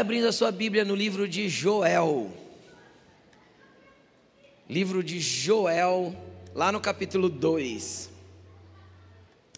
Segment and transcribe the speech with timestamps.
[0.00, 2.32] Abrindo a sua Bíblia no livro de Joel.
[4.66, 6.16] Livro de Joel,
[6.54, 8.08] lá no capítulo 2.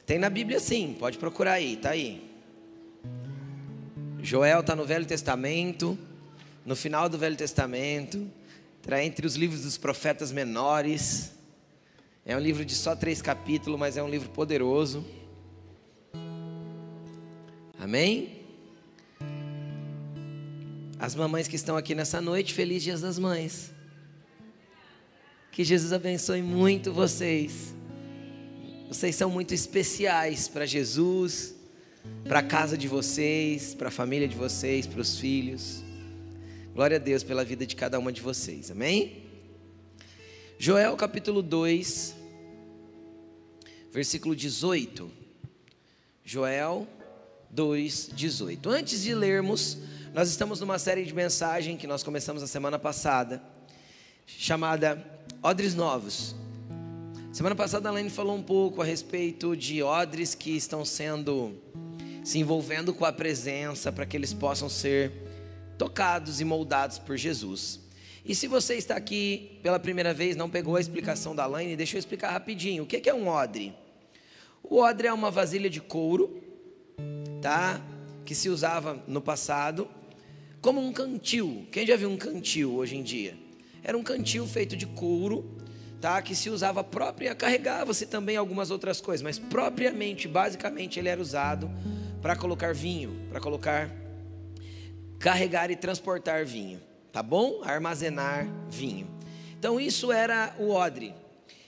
[0.05, 2.29] Tem na Bíblia sim, pode procurar aí, tá aí.
[4.21, 5.97] Joel está no Velho Testamento,
[6.67, 8.29] no final do Velho Testamento,
[8.81, 11.31] está entre os livros dos profetas menores.
[12.27, 15.07] É um livro de só três capítulos, mas é um livro poderoso.
[17.79, 18.42] Amém?
[21.03, 23.73] As mamães que estão aqui nessa noite, feliz Dias das Mães.
[25.51, 27.75] Que Jesus abençoe muito vocês.
[28.87, 31.57] Vocês são muito especiais para Jesus,
[32.23, 35.83] para a casa de vocês, para a família de vocês, para os filhos.
[36.73, 38.71] Glória a Deus pela vida de cada uma de vocês.
[38.71, 39.25] Amém?
[40.57, 42.15] Joel capítulo 2,
[43.91, 45.11] versículo 18.
[46.25, 46.87] Joel
[47.51, 48.71] 2, 18.
[48.71, 49.79] Antes de lermos,
[50.15, 53.43] nós estamos numa série de mensagem que nós começamos a semana passada,
[54.27, 55.03] chamada
[55.43, 56.37] Odres Novos.
[57.33, 61.55] Semana passada a Lene falou um pouco a respeito de odres que estão sendo
[62.23, 65.13] se envolvendo com a presença para que eles possam ser
[65.79, 67.81] tocados e moldados por Jesus.
[68.23, 71.97] E se você está aqui pela primeira vez, não pegou a explicação da Laine, deixa
[71.97, 72.83] eu explicar rapidinho.
[72.83, 73.75] O que é um odre?
[74.63, 76.39] O odre é uma vasilha de couro,
[77.41, 77.81] tá?
[78.27, 79.89] Que se usava no passado
[80.63, 81.67] como um cantil.
[81.73, 83.37] Quem já viu um cantil hoje em dia?
[83.83, 85.59] Era um cantil feito de couro,
[86.01, 86.23] tá?
[86.23, 91.69] Que se usava própria, carregava-se também algumas outras coisas, mas propriamente, basicamente, ele era usado
[92.23, 93.91] para colocar vinho, para colocar
[95.19, 96.81] carregar e transportar vinho,
[97.13, 97.61] tá bom?
[97.65, 99.09] Armazenar vinho.
[99.59, 101.13] Então isso era o odre.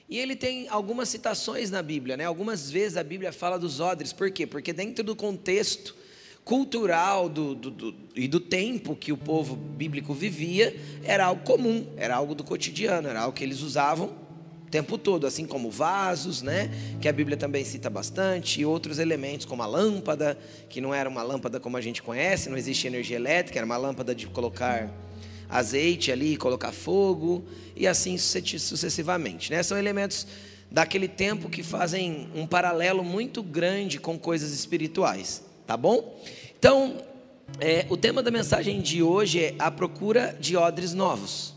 [0.08, 2.24] E ele tem algumas citações na Bíblia, né?
[2.24, 4.46] Algumas vezes a Bíblia fala dos odres, por quê?
[4.46, 5.96] Porque dentro do contexto
[6.44, 11.86] cultural do, do, do, e do tempo que o povo bíblico vivia, era algo comum,
[11.96, 14.24] era algo do cotidiano, era algo que eles usavam
[14.74, 16.68] tempo todo, assim como vasos, né,
[17.00, 20.36] que a Bíblia também cita bastante, e outros elementos como a lâmpada,
[20.68, 23.76] que não era uma lâmpada como a gente conhece, não existe energia elétrica, era uma
[23.76, 24.90] lâmpada de colocar
[25.48, 27.44] azeite ali, colocar fogo
[27.76, 29.62] e assim sucessivamente, né?
[29.62, 30.26] São elementos
[30.68, 36.18] daquele tempo que fazem um paralelo muito grande com coisas espirituais, tá bom?
[36.58, 36.96] Então,
[37.60, 41.54] é, o tema da mensagem de hoje é a procura de odres novos.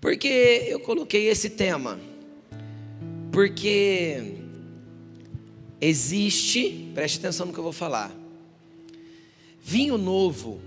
[0.00, 2.00] Por que eu coloquei esse tema?
[3.30, 4.34] Porque
[5.80, 8.10] existe, preste atenção no que eu vou falar.
[9.62, 10.60] Vinho novo,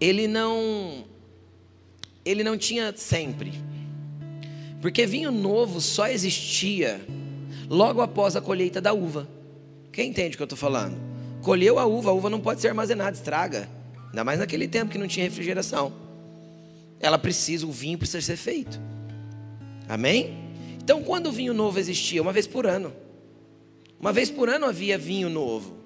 [0.00, 1.04] ele não
[2.24, 3.52] ele não tinha sempre.
[4.80, 7.00] Porque vinho novo só existia
[7.68, 9.28] logo após a colheita da uva.
[9.92, 10.96] Quem entende o que eu estou falando?
[11.42, 13.68] Colheu a uva, a uva não pode ser armazenada, estraga.
[14.08, 16.06] Ainda mais naquele tempo que não tinha refrigeração
[17.00, 18.80] ela precisa, o vinho precisa ser feito.
[19.88, 20.36] Amém?
[20.82, 22.22] Então, quando o vinho novo existia?
[22.22, 22.92] Uma vez por ano.
[23.98, 25.76] Uma vez por ano havia vinho novo.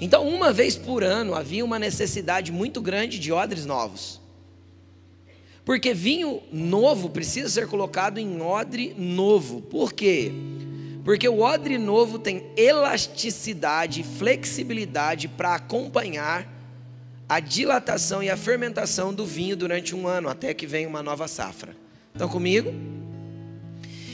[0.00, 4.20] Então, uma vez por ano havia uma necessidade muito grande de odres novos.
[5.64, 9.60] Porque vinho novo precisa ser colocado em odre novo.
[9.60, 10.32] Por quê?
[11.08, 16.46] Porque o odre novo tem elasticidade, flexibilidade para acompanhar
[17.26, 21.26] a dilatação e a fermentação do vinho durante um ano, até que venha uma nova
[21.26, 21.74] safra.
[22.12, 22.74] Estão comigo?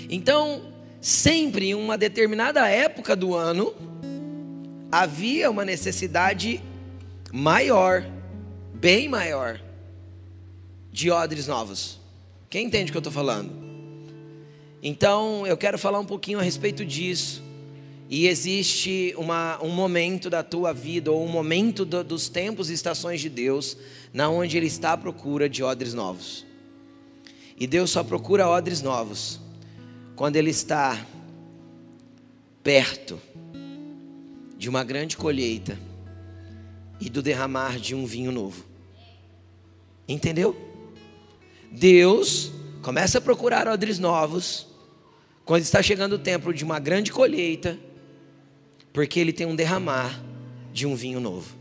[0.08, 3.74] Então, sempre em uma determinada época do ano,
[4.92, 6.62] havia uma necessidade
[7.32, 8.06] maior,
[8.72, 9.60] bem maior,
[10.92, 11.98] de odres novos.
[12.48, 13.63] Quem entende o que eu estou falando?
[14.86, 17.42] Então, eu quero falar um pouquinho a respeito disso
[18.06, 22.74] e existe uma, um momento da tua vida, ou um momento do, dos tempos e
[22.74, 23.78] estações de Deus,
[24.12, 26.44] na onde Ele está à procura de odres novos.
[27.58, 29.40] E Deus só procura odres novos
[30.14, 31.02] quando Ele está
[32.62, 33.18] perto
[34.58, 35.78] de uma grande colheita
[37.00, 38.66] e do derramar de um vinho novo.
[40.06, 40.54] Entendeu?
[41.72, 44.73] Deus começa a procurar odres novos
[45.44, 47.78] quando está chegando o tempo de uma grande colheita
[48.94, 50.22] porque ele tem um derramar
[50.72, 51.56] de um vinho novo.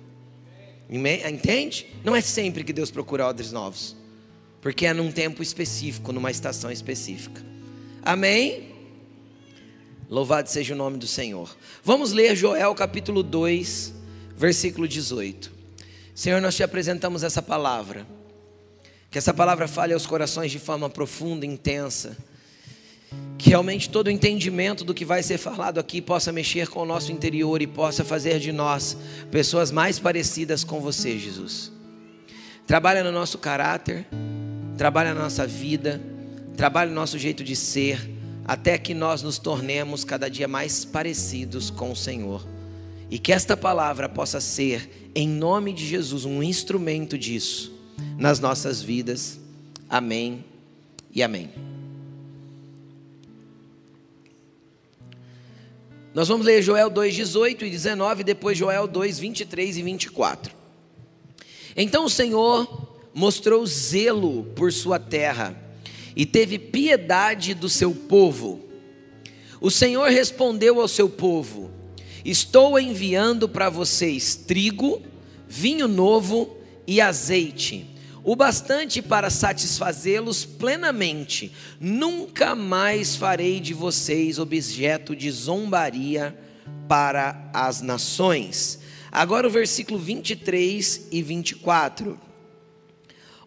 [0.87, 1.87] Entende?
[2.03, 3.95] Não é sempre que Deus procura odres novos,
[4.61, 7.43] porque é num tempo específico, numa estação específica.
[8.03, 8.71] Amém?
[10.07, 11.57] Louvado seja o nome do Senhor.
[11.83, 13.95] Vamos ler Joel capítulo 2,
[14.37, 15.51] versículo 18.
[16.13, 18.05] Senhor, nós te apresentamos essa palavra.
[19.09, 22.15] Que essa palavra fale aos corações de forma profunda intensa
[23.37, 26.85] Que realmente todo o entendimento do que vai ser falado aqui possa mexer com o
[26.85, 28.97] nosso interior e possa fazer de nós
[29.31, 31.71] pessoas mais parecidas com você, Jesus.
[32.65, 34.05] Trabalha no nosso caráter,
[34.77, 36.01] trabalha na nossa vida,
[36.55, 38.09] trabalha no nosso jeito de ser,
[38.45, 42.45] até que nós nos tornemos cada dia mais parecidos com o Senhor.
[43.09, 47.71] E que esta palavra possa ser, em nome de Jesus, um instrumento disso
[48.17, 49.39] nas nossas vidas.
[49.89, 50.43] Amém
[51.13, 51.72] e amém.
[56.13, 60.53] Nós vamos ler Joel 2, 18 e 19, depois Joel 2, 23 e 24.
[61.75, 65.59] Então o Senhor mostrou zelo por sua terra
[66.15, 68.61] e teve piedade do seu povo.
[69.59, 71.71] O Senhor respondeu ao seu povo:
[72.23, 75.01] Estou enviando para vocês trigo,
[75.47, 77.87] vinho novo e azeite,
[78.23, 81.51] o bastante para satisfazê-los plenamente.
[81.79, 86.37] Nunca mais farei de vocês objeto de zombaria
[86.87, 88.79] para as nações.
[89.11, 92.19] Agora o versículo 23 e 24.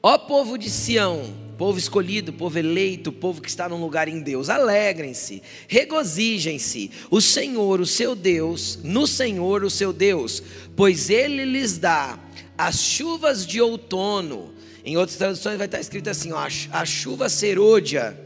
[0.02, 4.48] Ó povo de Sião, povo escolhido, povo eleito, povo que está num lugar em Deus,
[4.48, 10.42] alegrem-se, regozijem-se, o Senhor, o seu Deus, no Senhor, o seu Deus,
[10.76, 12.20] pois ele lhes dá
[12.56, 14.55] as chuvas de outono.
[14.86, 18.18] Em outras traduções vai estar escrito assim: ó, a chuva serôdia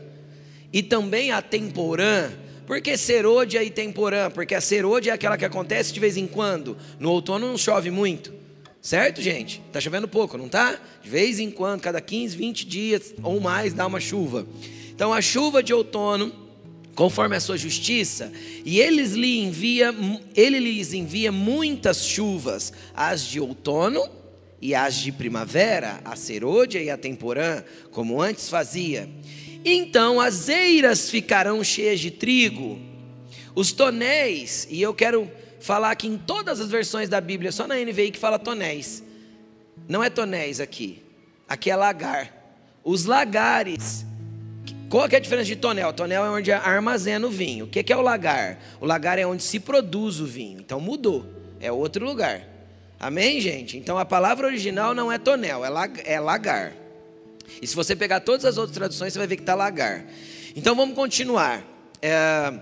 [0.73, 2.31] e também a temporã
[2.71, 4.31] por que serôdia e temporã?
[4.31, 6.77] Porque a serôdia é aquela que acontece de vez em quando.
[7.01, 8.33] No outono não chove muito.
[8.81, 9.61] Certo, gente?
[9.67, 10.79] Está chovendo pouco, não está?
[11.03, 14.47] De vez em quando, cada 15, 20 dias ou mais dá uma chuva.
[14.89, 16.33] Então a chuva de outono,
[16.95, 18.31] conforme a sua justiça,
[18.65, 19.93] e eles lhe envia,
[20.37, 24.09] ele lhes envia muitas chuvas, as de outono
[24.61, 29.09] e as de primavera, a serôdia e a temporã, como antes fazia.
[29.65, 32.79] Então as eiras ficarão cheias de trigo,
[33.55, 35.31] os tonéis, e eu quero
[35.61, 39.03] falar aqui em todas as versões da Bíblia, só na NVI que fala tonéis.
[39.89, 41.03] Não é tonéis aqui,
[41.49, 42.39] aqui é lagar.
[42.83, 44.07] Os lagares.
[44.89, 45.93] Qual é a diferença de tonel?
[45.93, 47.67] Tonel é onde armazena o vinho.
[47.67, 48.59] O que é o lagar?
[48.81, 50.59] O lagar é onde se produz o vinho.
[50.61, 51.27] Então mudou,
[51.61, 52.43] é outro lugar.
[53.00, 53.79] Amém, gente?
[53.79, 55.62] Então a palavra original não é tonel,
[56.05, 56.75] é lagar.
[57.62, 60.05] E se você pegar todas as outras traduções, você vai ver que está lagar.
[60.55, 61.64] Então vamos continuar.
[62.02, 62.52] É,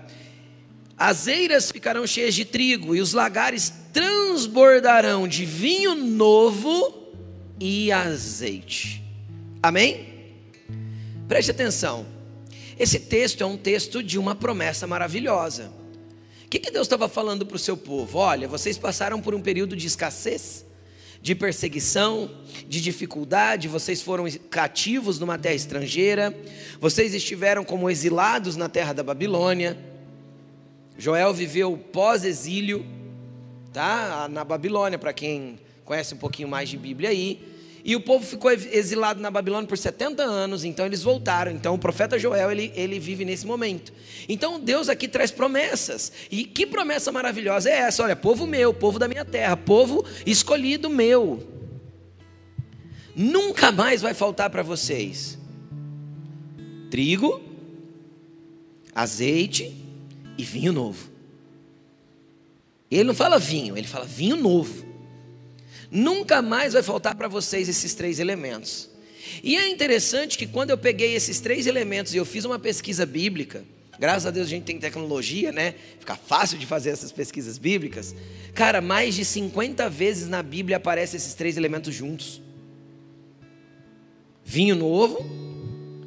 [0.97, 7.13] as eiras ficarão cheias de trigo, e os lagares transbordarão de vinho novo
[7.59, 9.03] e azeite.
[9.61, 10.07] Amém?
[11.27, 12.05] Preste atenção.
[12.77, 15.69] Esse texto é um texto de uma promessa maravilhosa.
[16.49, 18.17] O que, que Deus estava falando para o seu povo?
[18.17, 20.65] Olha, vocês passaram por um período de escassez
[21.21, 22.31] de perseguição,
[22.67, 26.35] de dificuldade, vocês foram cativos numa terra estrangeira,
[26.79, 29.77] vocês estiveram como exilados na terra da Babilônia.
[30.97, 32.83] Joel viveu pós-exílio,
[33.71, 34.27] tá?
[34.31, 37.48] Na Babilônia, para quem conhece um pouquinho mais de Bíblia aí.
[37.83, 41.51] E o povo ficou exilado na Babilônia por 70 anos, então eles voltaram.
[41.51, 43.93] Então o profeta Joel, ele, ele vive nesse momento.
[44.27, 46.11] Então Deus aqui traz promessas.
[46.29, 48.03] E que promessa maravilhosa é essa?
[48.03, 51.47] Olha, povo meu, povo da minha terra, povo escolhido meu.
[53.15, 55.39] Nunca mais vai faltar para vocês
[56.89, 57.41] trigo,
[58.93, 59.75] azeite
[60.37, 61.09] e vinho novo.
[62.89, 64.88] Ele não fala vinho, ele fala vinho novo.
[65.91, 68.89] Nunca mais vai faltar para vocês esses três elementos.
[69.43, 73.05] E é interessante que quando eu peguei esses três elementos e eu fiz uma pesquisa
[73.05, 73.63] bíblica,
[73.99, 75.75] graças a Deus a gente tem tecnologia, né?
[75.99, 78.15] Fica fácil de fazer essas pesquisas bíblicas.
[78.53, 82.41] Cara, mais de 50 vezes na Bíblia aparecem esses três elementos juntos:
[84.45, 85.25] vinho novo,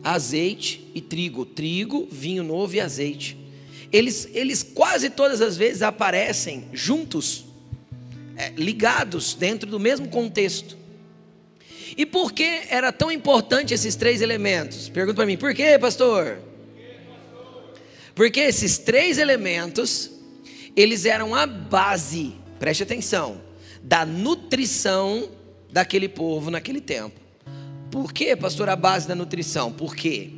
[0.03, 1.45] azeite e trigo.
[1.45, 3.37] Trigo, vinho novo e azeite.
[3.93, 7.52] Eles, eles quase todas as vezes aparecem juntos
[8.37, 10.77] é, ligados dentro do mesmo contexto.
[11.97, 14.89] E por que era tão importante esses três elementos?
[14.89, 16.39] Pergunta para mim, por quê, pastor?
[18.15, 20.11] Porque esses três elementos,
[20.75, 23.41] eles eram a base, preste atenção,
[23.83, 25.31] da nutrição
[25.71, 27.21] daquele povo naquele tempo.
[27.91, 29.73] Por que, pastor, a base da nutrição?
[29.73, 30.31] Porque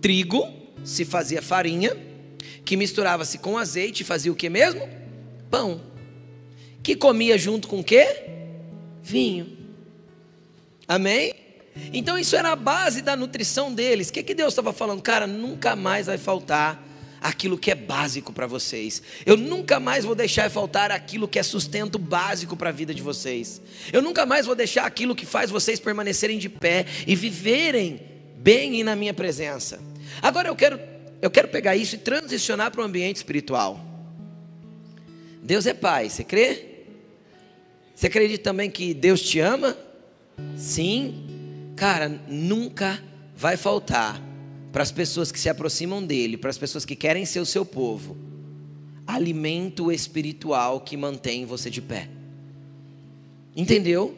[0.00, 0.46] trigo
[0.84, 1.96] se fazia farinha,
[2.64, 4.88] que misturava-se com azeite e fazia o que mesmo?
[5.50, 5.95] Pão
[6.86, 8.06] que comia junto com o quê?
[9.02, 9.58] Vinho.
[10.86, 11.34] Amém?
[11.92, 14.08] Então isso era a base da nutrição deles.
[14.08, 15.02] O que, que Deus estava falando?
[15.02, 16.80] Cara, nunca mais vai faltar
[17.20, 19.02] aquilo que é básico para vocês.
[19.26, 23.02] Eu nunca mais vou deixar faltar aquilo que é sustento básico para a vida de
[23.02, 23.60] vocês.
[23.92, 28.00] Eu nunca mais vou deixar aquilo que faz vocês permanecerem de pé e viverem
[28.36, 29.80] bem e na minha presença.
[30.22, 30.78] Agora eu quero
[31.20, 33.84] eu quero pegar isso e transicionar para o ambiente espiritual.
[35.42, 36.75] Deus é Pai, você crê?
[37.96, 39.74] Você acredita também que Deus te ama?
[40.54, 41.24] Sim.
[41.74, 43.02] Cara, nunca
[43.34, 44.22] vai faltar
[44.70, 47.64] para as pessoas que se aproximam dele, para as pessoas que querem ser o seu
[47.64, 48.14] povo,
[49.06, 52.10] alimento espiritual que mantém você de pé.
[53.56, 54.14] Entendeu?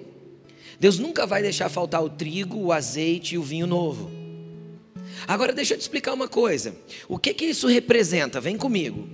[0.81, 4.11] Deus nunca vai deixar faltar o trigo, o azeite e o vinho novo.
[5.25, 6.75] Agora deixa eu te explicar uma coisa.
[7.09, 8.41] O que que isso representa?
[8.41, 9.09] Vem comigo.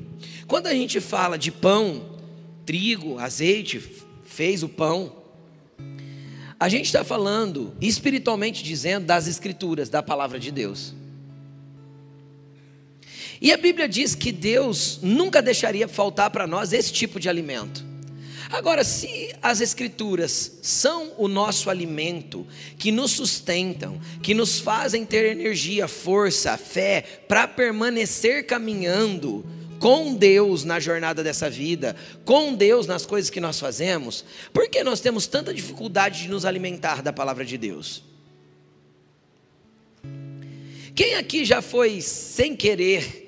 [0.47, 2.19] Quando a gente fala de pão,
[2.65, 4.04] trigo, azeite,
[4.35, 5.13] fez o pão,
[6.59, 10.95] a gente está falando, espiritualmente dizendo, das escrituras, da palavra de Deus.
[13.41, 17.85] E a Bíblia diz que Deus nunca deixaria faltar para nós esse tipo de alimento.
[18.51, 22.47] Agora, se as Escrituras são o nosso alimento,
[22.79, 29.45] que nos sustentam, que nos fazem ter energia, força, fé, para permanecer caminhando
[29.85, 34.83] com Deus na jornada dessa vida, com Deus nas coisas que nós fazemos, por que
[34.83, 38.03] nós temos tanta dificuldade de nos alimentar da palavra de Deus?
[40.95, 43.24] Quem aqui já foi sem querer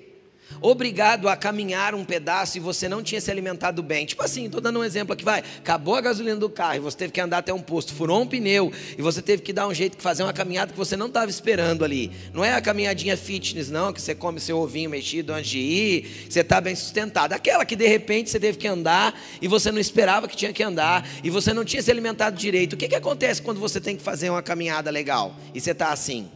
[0.60, 4.06] obrigado a caminhar um pedaço e você não tinha se alimentado bem.
[4.06, 5.42] Tipo assim, estou dando um exemplo aqui, vai.
[5.58, 8.26] Acabou a gasolina do carro e você teve que andar até um posto, furou um
[8.26, 11.06] pneu e você teve que dar um jeito de fazer uma caminhada que você não
[11.06, 12.10] estava esperando ali.
[12.32, 16.26] Não é a caminhadinha fitness, não, que você come seu ovinho mexido antes de ir,
[16.28, 17.32] você está bem sustentado.
[17.32, 20.62] Aquela que de repente você teve que andar e você não esperava que tinha que
[20.62, 22.74] andar e você não tinha se alimentado direito.
[22.74, 25.92] O que, que acontece quando você tem que fazer uma caminhada legal e você está
[25.92, 26.30] assim?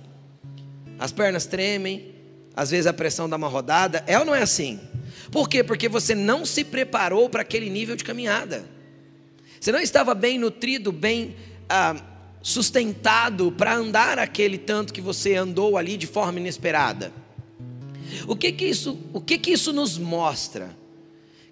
[0.98, 2.09] As pernas tremem,
[2.54, 4.80] às vezes a pressão dá uma rodada, é ou não é assim?
[5.30, 5.62] Por quê?
[5.62, 8.64] Porque você não se preparou para aquele nível de caminhada.
[9.60, 11.36] Você não estava bem nutrido, bem
[11.68, 11.96] ah,
[12.42, 17.12] sustentado para andar aquele tanto que você andou ali de forma inesperada.
[18.26, 20.76] O que que isso, o que que isso nos mostra?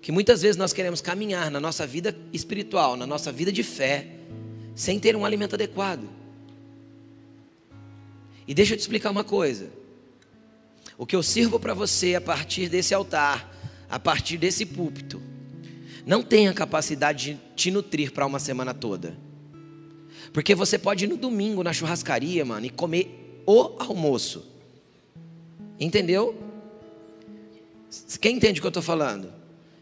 [0.01, 4.07] Que muitas vezes nós queremos caminhar na nossa vida espiritual, na nossa vida de fé,
[4.75, 6.09] sem ter um alimento adequado.
[8.47, 9.71] E deixa eu te explicar uma coisa.
[10.99, 13.57] O que eu sirvo para você a partir desse altar,
[13.89, 15.23] a partir desse púlpito,
[16.05, 19.17] não tem a capacidade de te nutrir para uma semana toda.
[20.33, 24.45] Porque você pode ir no domingo na churrascaria, mano, e comer o almoço.
[25.79, 26.37] Entendeu?
[28.21, 29.38] Quem entende o que eu estou falando?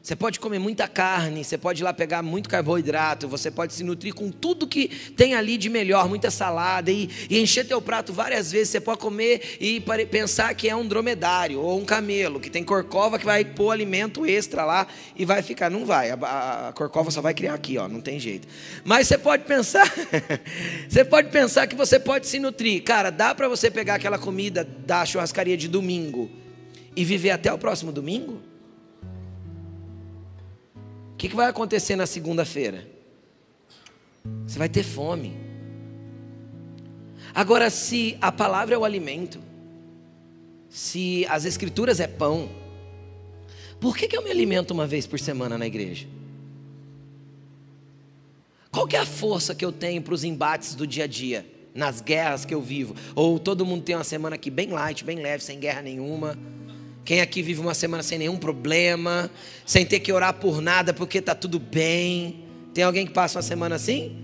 [0.06, 3.82] Você pode comer muita carne, você pode ir lá pegar muito carboidrato, você pode se
[3.82, 4.86] nutrir com tudo que
[5.16, 8.68] tem ali de melhor, muita salada e, e encher teu prato várias vezes.
[8.68, 13.18] Você pode comer e pensar que é um dromedário ou um camelo, que tem corcova
[13.18, 14.86] que vai pôr alimento extra lá
[15.16, 15.68] e vai ficar.
[15.68, 18.46] Não vai, a, a corcova só vai criar aqui, ó, não tem jeito.
[18.84, 19.92] Mas você pode pensar,
[20.88, 22.80] você pode pensar que você pode se nutrir.
[22.84, 26.30] Cara, dá para você pegar aquela comida da churrascaria de domingo
[26.94, 28.40] e viver até o próximo domingo?
[31.16, 32.87] O que, que vai acontecer na segunda-feira?
[34.46, 35.35] Você vai ter fome.
[37.35, 39.40] Agora, se a palavra é o alimento,
[40.68, 42.50] se as escrituras é pão,
[43.80, 46.06] por que, que eu me alimento uma vez por semana na igreja?
[48.70, 51.46] Qual que é a força que eu tenho para os embates do dia a dia,
[51.75, 52.94] nas guerras que eu vivo?
[53.14, 56.37] Ou todo mundo tem uma semana aqui bem light, bem leve, sem guerra nenhuma?
[57.06, 59.30] Quem aqui vive uma semana sem nenhum problema,
[59.64, 62.44] sem ter que orar por nada porque está tudo bem?
[62.75, 64.18] Tem alguém que passa uma semana assim?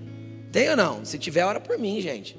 [0.51, 1.05] Tem ou não?
[1.05, 2.37] Se tiver, ora por mim, gente.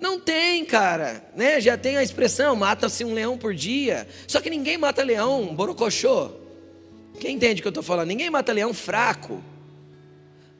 [0.00, 1.22] Não tem, cara.
[1.36, 1.60] Né?
[1.60, 4.08] Já tem a expressão: mata-se um leão por dia.
[4.26, 6.30] Só que ninguém mata leão borocochô.
[7.20, 8.08] Quem entende o que eu estou falando?
[8.08, 9.44] Ninguém mata leão fraco.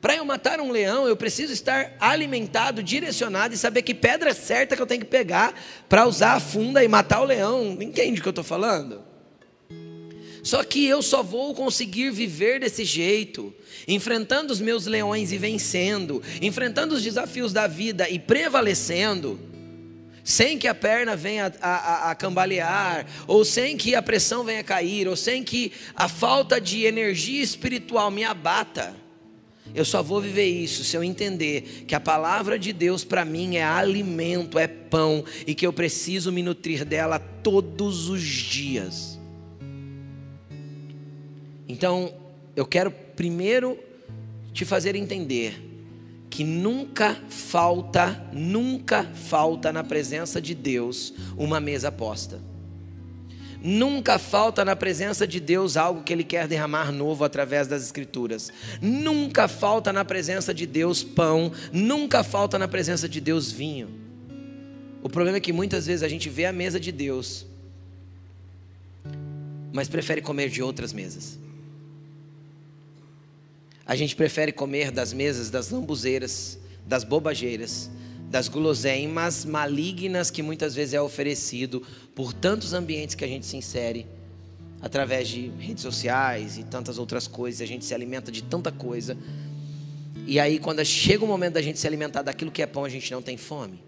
[0.03, 4.35] Para eu matar um leão, eu preciso estar alimentado, direcionado e saber que pedra é
[4.35, 5.55] certa que eu tenho que pegar
[5.89, 7.79] para usar a funda e matar o leão.
[7.81, 9.01] Entende o que eu estou falando?
[10.43, 13.55] Só que eu só vou conseguir viver desse jeito,
[13.87, 19.39] enfrentando os meus leões e vencendo, enfrentando os desafios da vida e prevalecendo,
[20.25, 24.63] sem que a perna venha a, a, a, cambalear, ou sem que a pressão venha
[24.63, 29.01] a cair, ou sem que a falta de energia espiritual me abata.
[29.75, 33.57] Eu só vou viver isso se eu entender que a palavra de Deus para mim
[33.57, 39.19] é alimento, é pão e que eu preciso me nutrir dela todos os dias.
[41.67, 42.13] Então,
[42.55, 43.79] eu quero primeiro
[44.53, 45.71] te fazer entender
[46.29, 52.52] que nunca falta, nunca falta na presença de Deus uma mesa posta.
[53.65, 58.53] Nunca falta na presença de Deus algo que Ele quer derramar novo através das Escrituras.
[58.81, 61.53] Nunca falta na presença de Deus pão.
[61.73, 63.89] Nunca falta na presença de Deus vinho.
[65.03, 67.47] O problema é que muitas vezes a gente vê a mesa de Deus,
[69.73, 71.39] mas prefere comer de outras mesas.
[73.85, 77.91] A gente prefere comer das mesas das lambuzeiras, das bobageiras,
[78.33, 81.83] das guloseimas malignas que muitas vezes é oferecido
[82.15, 84.07] por tantos ambientes que a gente se insere
[84.81, 89.19] através de redes sociais e tantas outras coisas, a gente se alimenta de tanta coisa.
[90.27, 92.89] E aí quando chega o momento da gente se alimentar daquilo que é pão, a
[92.89, 93.85] gente não tem fome.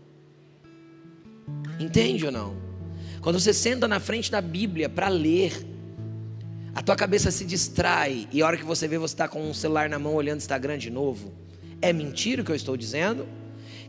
[1.80, 2.54] Entende ou não?
[3.22, 5.54] Quando você senta na frente da Bíblia para ler,
[6.74, 9.54] a tua cabeça se distrai e a hora que você vê você está com um
[9.54, 11.32] celular na mão olhando Instagram de novo.
[11.80, 13.26] É mentira o que eu estou dizendo?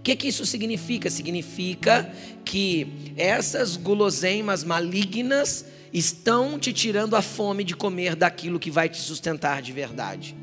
[0.06, 1.10] Que, que isso significa?
[1.10, 2.14] Significa
[2.46, 2.86] que
[3.18, 9.64] essas guloseimas malignas estão te tirando a fome de comer daquilo que vai te sustentar
[9.64, 10.36] de verdade.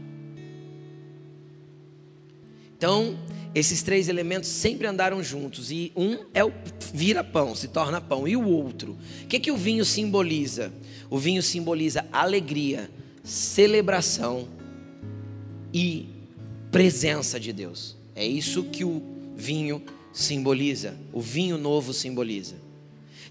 [2.76, 3.16] Então,
[3.54, 6.52] esses três elementos sempre andaram juntos e um é o
[6.92, 8.99] vira pão, se torna pão, e o outro.
[9.23, 10.73] O que, que o vinho simboliza?
[11.09, 12.90] O vinho simboliza alegria,
[13.23, 14.49] celebração
[15.73, 16.09] e
[16.73, 17.97] presença de Deus.
[18.16, 22.57] É isso que o vinho simboliza, o vinho novo simboliza.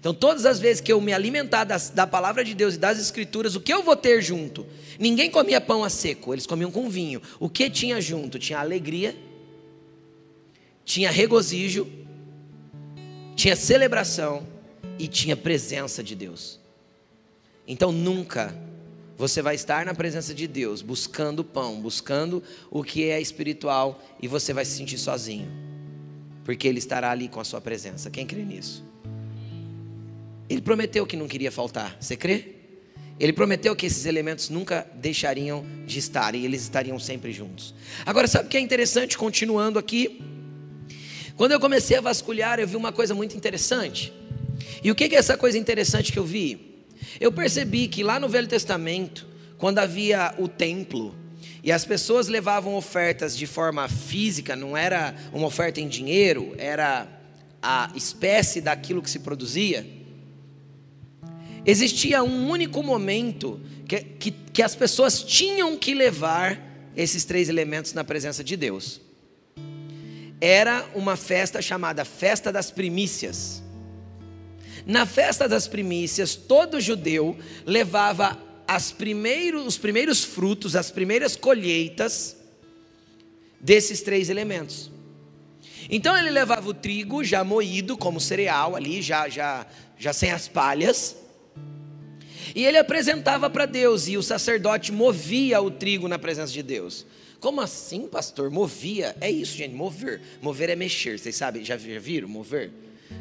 [0.02, 2.98] Então, todas as vezes que eu me alimentar das, da palavra de Deus e das
[2.98, 4.66] Escrituras, o que eu vou ter junto?
[4.98, 7.22] Ninguém comia pão a seco, eles comiam com vinho.
[7.38, 8.36] O que tinha junto?
[8.36, 9.16] Tinha alegria,
[10.84, 11.88] tinha regozijo,
[13.36, 14.44] tinha celebração
[14.98, 16.58] e tinha presença de Deus.
[17.64, 18.52] Então, nunca
[19.16, 24.26] você vai estar na presença de Deus, buscando pão, buscando o que é espiritual, e
[24.26, 25.48] você vai se sentir sozinho,
[26.44, 28.10] porque Ele estará ali com a sua presença.
[28.10, 28.84] Quem crê nisso?
[30.48, 31.96] Ele prometeu que não queria faltar.
[32.00, 32.56] Você crê?
[33.18, 37.74] Ele prometeu que esses elementos nunca deixariam de estar e eles estariam sempre juntos.
[38.04, 39.16] Agora, sabe o que é interessante?
[39.16, 40.20] Continuando aqui,
[41.36, 44.12] quando eu comecei a vasculhar, eu vi uma coisa muito interessante.
[44.82, 46.84] E o que é essa coisa interessante que eu vi?
[47.20, 51.14] Eu percebi que lá no Velho Testamento, quando havia o templo,
[51.62, 57.06] e as pessoas levavam ofertas de forma física, não era uma oferta em dinheiro, era
[57.62, 59.86] a espécie daquilo que se produzia.
[61.64, 66.60] Existia um único momento que, que, que as pessoas tinham que levar
[66.96, 69.00] esses três elementos na presença de Deus.
[70.40, 73.62] Era uma festa chamada Festa das Primícias.
[74.84, 78.36] Na festa das primícias, todo judeu levava
[78.92, 82.36] primeiros, os primeiros frutos, as primeiras colheitas
[83.60, 84.90] desses três elementos.
[85.90, 89.66] Então ele levava o trigo já moído como cereal ali, já já
[89.98, 91.16] já sem as palhas.
[92.54, 97.06] E ele apresentava para Deus, e o sacerdote movia o trigo na presença de Deus.
[97.40, 98.50] Como assim, pastor?
[98.50, 99.16] Movia?
[99.20, 100.20] É isso, gente, mover.
[100.40, 102.70] Mover é mexer, vocês sabem, já viram mover?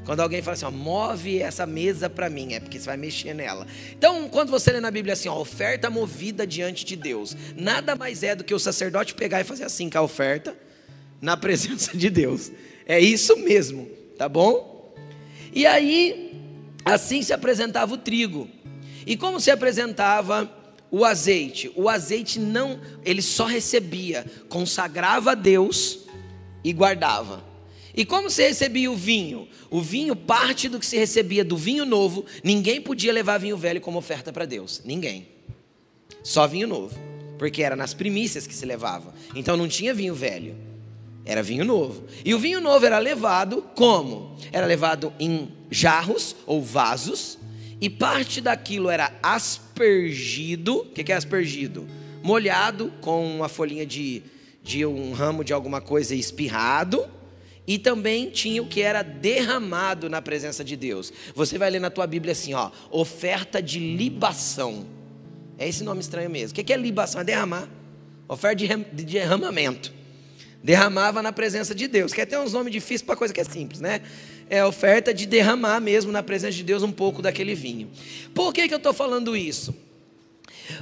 [0.05, 3.33] Quando alguém fala assim, ó, move essa mesa para mim, é porque você vai mexer
[3.33, 3.67] nela.
[3.91, 8.23] Então, quando você lê na Bíblia assim, ó, oferta movida diante de Deus, nada mais
[8.23, 10.55] é do que o sacerdote pegar e fazer assim com a oferta
[11.21, 12.51] na presença de Deus.
[12.85, 14.93] É isso mesmo, tá bom?
[15.53, 16.33] E aí,
[16.83, 18.49] assim se apresentava o trigo.
[19.05, 20.51] E como se apresentava
[20.89, 21.71] o azeite?
[21.75, 26.07] O azeite não, ele só recebia, consagrava a Deus
[26.63, 27.50] e guardava.
[27.95, 29.47] E como se recebia o vinho?
[29.69, 33.81] O vinho, parte do que se recebia do vinho novo, ninguém podia levar vinho velho
[33.81, 34.81] como oferta para Deus.
[34.85, 35.27] Ninguém.
[36.23, 36.97] Só vinho novo.
[37.37, 39.13] Porque era nas primícias que se levava.
[39.35, 40.55] Então não tinha vinho velho.
[41.25, 42.05] Era vinho novo.
[42.25, 44.35] E o vinho novo era levado como?
[44.51, 47.37] Era levado em jarros ou vasos
[47.79, 50.81] e parte daquilo era aspergido.
[50.81, 51.87] O que é aspergido?
[52.23, 54.21] Molhado com uma folhinha de,
[54.63, 57.07] de um ramo de alguma coisa espirrado.
[57.67, 61.13] E também tinha o que era derramado na presença de Deus.
[61.35, 64.85] Você vai ler na tua Bíblia assim, ó, oferta de libação.
[65.57, 66.59] É esse nome estranho mesmo.
[66.59, 67.21] O que é libação?
[67.21, 67.69] É derramar.
[68.27, 69.93] Oferta de derramamento.
[70.63, 72.13] Derramava na presença de Deus.
[72.13, 74.01] Quer ter uns nomes difíceis para coisa que é simples, né?
[74.51, 77.89] é oferta de derramar mesmo na presença de Deus um pouco daquele vinho.
[78.35, 79.73] Por que, que eu estou falando isso?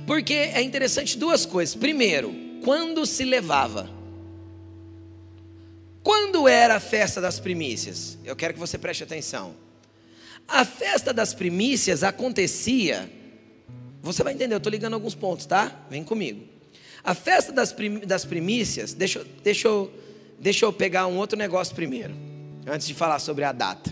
[0.07, 1.75] Porque é interessante duas coisas.
[1.75, 3.87] Primeiro, quando se levava?
[6.09, 8.17] Quando era a festa das primícias?
[8.25, 9.53] Eu quero que você preste atenção.
[10.47, 13.07] A festa das primícias acontecia.
[14.01, 15.85] Você vai entender, eu estou ligando alguns pontos, tá?
[15.87, 16.47] Vem comigo.
[17.03, 19.93] A festa das, prim, das primícias, deixa, deixa, eu,
[20.39, 22.15] deixa eu pegar um outro negócio primeiro
[22.65, 23.91] antes de falar sobre a data.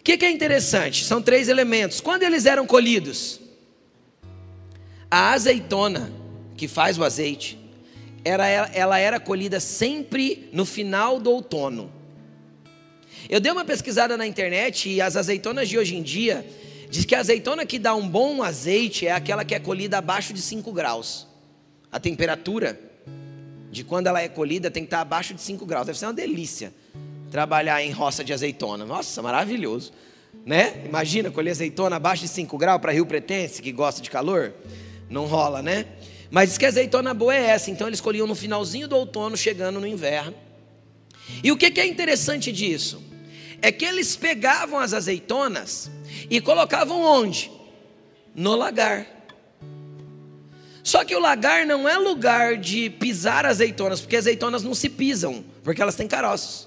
[0.00, 1.04] O que, que, é interessante?
[1.04, 2.00] São três elementos.
[2.00, 3.40] Quando eles eram colhidos?
[5.08, 6.12] A azeitona,
[6.56, 7.61] que faz o azeite,
[8.24, 11.90] era, ela era colhida sempre no final do outono.
[13.28, 16.46] Eu dei uma pesquisada na internet e as azeitonas de hoje em dia
[16.90, 20.32] diz que a azeitona que dá um bom azeite é aquela que é colhida abaixo
[20.32, 21.26] de 5 graus.
[21.90, 22.78] A temperatura
[23.70, 25.86] de quando ela é colhida tem que estar abaixo de 5 graus.
[25.86, 26.72] Deve ser uma delícia
[27.30, 28.84] trabalhar em roça de azeitona.
[28.84, 29.92] Nossa, maravilhoso.
[30.44, 30.82] Né?
[30.84, 34.52] Imagina colher azeitona abaixo de 5 graus para Rio Pretense, que gosta de calor.
[35.08, 35.86] Não rola, né?
[36.32, 37.70] Mas diz que a azeitona boa é essa.
[37.70, 40.34] Então eles colhiam no finalzinho do outono, chegando no inverno.
[41.44, 43.04] E o que é interessante disso?
[43.60, 45.90] É que eles pegavam as azeitonas
[46.30, 47.52] e colocavam onde?
[48.34, 49.06] No lagar.
[50.82, 55.44] Só que o lagar não é lugar de pisar azeitonas, porque azeitonas não se pisam,
[55.62, 56.66] porque elas têm caroços.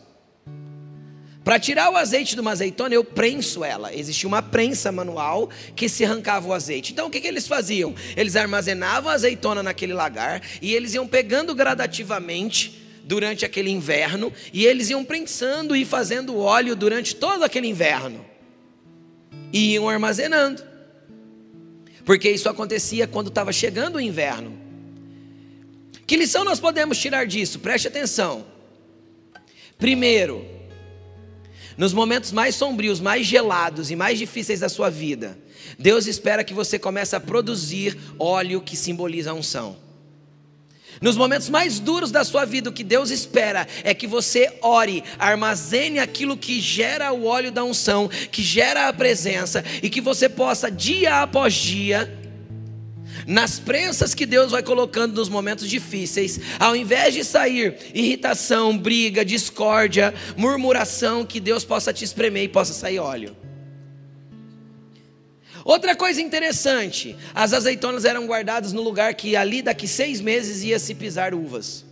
[1.46, 3.94] Para tirar o azeite de uma azeitona, eu prenso ela.
[3.94, 6.92] Existia uma prensa manual que se arrancava o azeite.
[6.92, 7.94] Então o que, que eles faziam?
[8.18, 14.66] Eles armazenavam a azeitona naquele lagar e eles iam pegando gradativamente durante aquele inverno e
[14.66, 18.26] eles iam prensando e fazendo óleo durante todo aquele inverno.
[19.54, 20.64] E iam armazenando.
[22.04, 24.58] Porque isso acontecia quando estava chegando o inverno.
[26.08, 27.60] Que lição nós podemos tirar disso?
[27.60, 28.48] Preste atenção.
[29.78, 30.55] Primeiro,
[31.78, 35.38] nos momentos mais sombrios, mais gelados e mais difíceis da sua vida,
[35.78, 39.78] Deus espera que você comece a produzir óleo que simboliza a unção.
[41.02, 45.04] Nos momentos mais duros da sua vida, o que Deus espera é que você ore,
[45.20, 50.30] armazene aquilo que gera o óleo da unção, que gera a presença, e que você
[50.30, 52.25] possa, dia após dia,
[53.28, 59.26] nas prensas que Deus vai colocando nos momentos difíceis, ao invés de sair irritação, briga,
[59.26, 63.36] discórdia, murmuração, que Deus possa te espremer e possa sair óleo.
[65.64, 70.78] Outra coisa interessante: as azeitonas eram guardadas no lugar que ali daqui seis meses ia
[70.78, 71.84] se pisar uvas.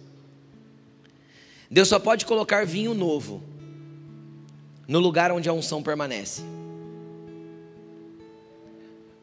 [1.69, 3.41] Deus só pode colocar vinho novo
[4.87, 6.43] no lugar onde a unção permanece.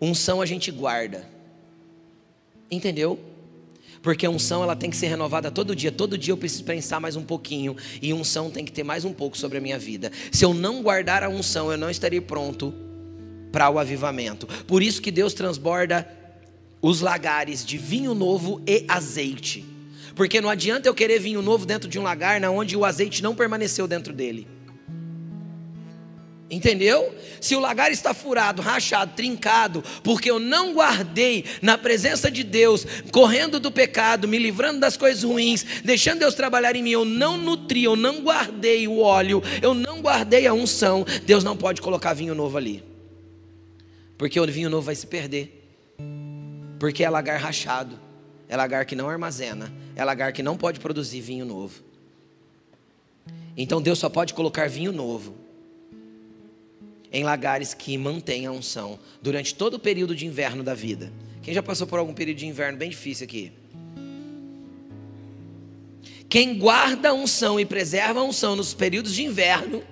[0.01, 1.39] Unção a gente guarda.
[2.70, 3.18] Entendeu?
[4.02, 5.92] Porque a unção ela tem que ser renovada todo dia.
[5.92, 7.76] Todo dia eu preciso pensar mais um pouquinho.
[8.00, 10.11] E unção tem que ter mais um pouco sobre a minha vida.
[10.33, 12.72] Se eu não guardar a unção, eu não estarei pronto
[13.52, 14.46] para o avivamento.
[14.66, 16.09] Por isso que Deus transborda
[16.80, 19.64] os lagares de vinho novo e azeite.
[20.14, 23.22] Porque não adianta eu querer vinho novo dentro de um lagar na onde o azeite
[23.22, 24.46] não permaneceu dentro dele.
[26.50, 27.14] Entendeu?
[27.40, 32.84] Se o lagar está furado, rachado, trincado, porque eu não guardei na presença de Deus,
[33.12, 37.36] correndo do pecado, me livrando das coisas ruins, deixando Deus trabalhar em mim, eu não
[37.36, 42.14] nutri, eu não guardei o óleo, eu não guardei a unção, Deus não pode colocar
[42.14, 42.90] vinho novo ali
[44.20, 45.66] porque o vinho novo vai se perder.
[46.78, 47.98] Porque é lagar rachado,
[48.50, 51.82] é lagar que não armazena, é lagar que não pode produzir vinho novo.
[53.56, 55.34] Então Deus só pode colocar vinho novo
[57.12, 61.12] em lagares que mantêm a unção durante todo o período de inverno da vida.
[61.42, 63.53] Quem já passou por algum período de inverno bem difícil aqui?
[66.29, 69.83] Quem guarda a unção e preserva a unção nos períodos de inverno,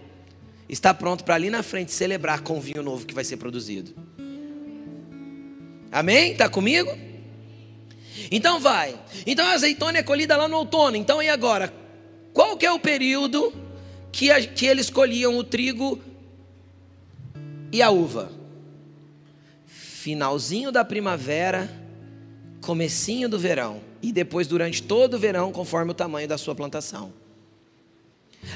[0.68, 3.92] está pronto para ali na frente celebrar com o vinho novo que vai ser produzido.
[5.90, 6.32] Amém?
[6.32, 6.96] Está comigo?
[8.30, 8.98] Então vai.
[9.26, 10.96] Então a azeitona é colhida lá no outono.
[10.96, 11.72] Então e agora?
[12.32, 13.52] Qual que é o período
[14.12, 16.00] que, a, que eles colhiam o trigo
[17.72, 18.30] e a uva?
[19.66, 21.70] Finalzinho da primavera,
[22.60, 27.12] comecinho do verão e depois durante todo o verão, conforme o tamanho da sua plantação.